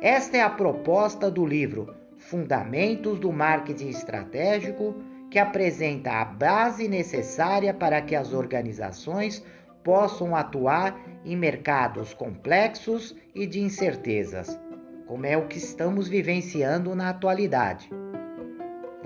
Esta 0.02 0.38
é 0.38 0.42
a 0.42 0.50
proposta 0.50 1.32
do 1.32 1.46
livro 1.46 1.96
Fundamentos 2.18 3.20
do 3.20 3.32
Marketing 3.32 3.90
Estratégico, 3.90 4.96
que 5.30 5.40
apresenta 5.40 6.12
a 6.12 6.26
base 6.26 6.88
necessária 6.88 7.74
para 7.74 8.02
que 8.02 8.16
as 8.16 8.34
organizações 8.34 9.44
possam 9.84 10.36
atuar 10.36 11.00
em 11.24 11.36
mercados 11.36 12.14
complexos 12.14 13.16
e 13.34 13.46
de 13.46 13.60
incertezas, 13.60 14.60
como 15.06 15.26
é 15.26 15.38
o 15.38 15.48
que 15.48 15.58
estamos 15.58 16.08
vivenciando 16.08 16.96
na 16.96 17.10
atualidade. 17.10 17.90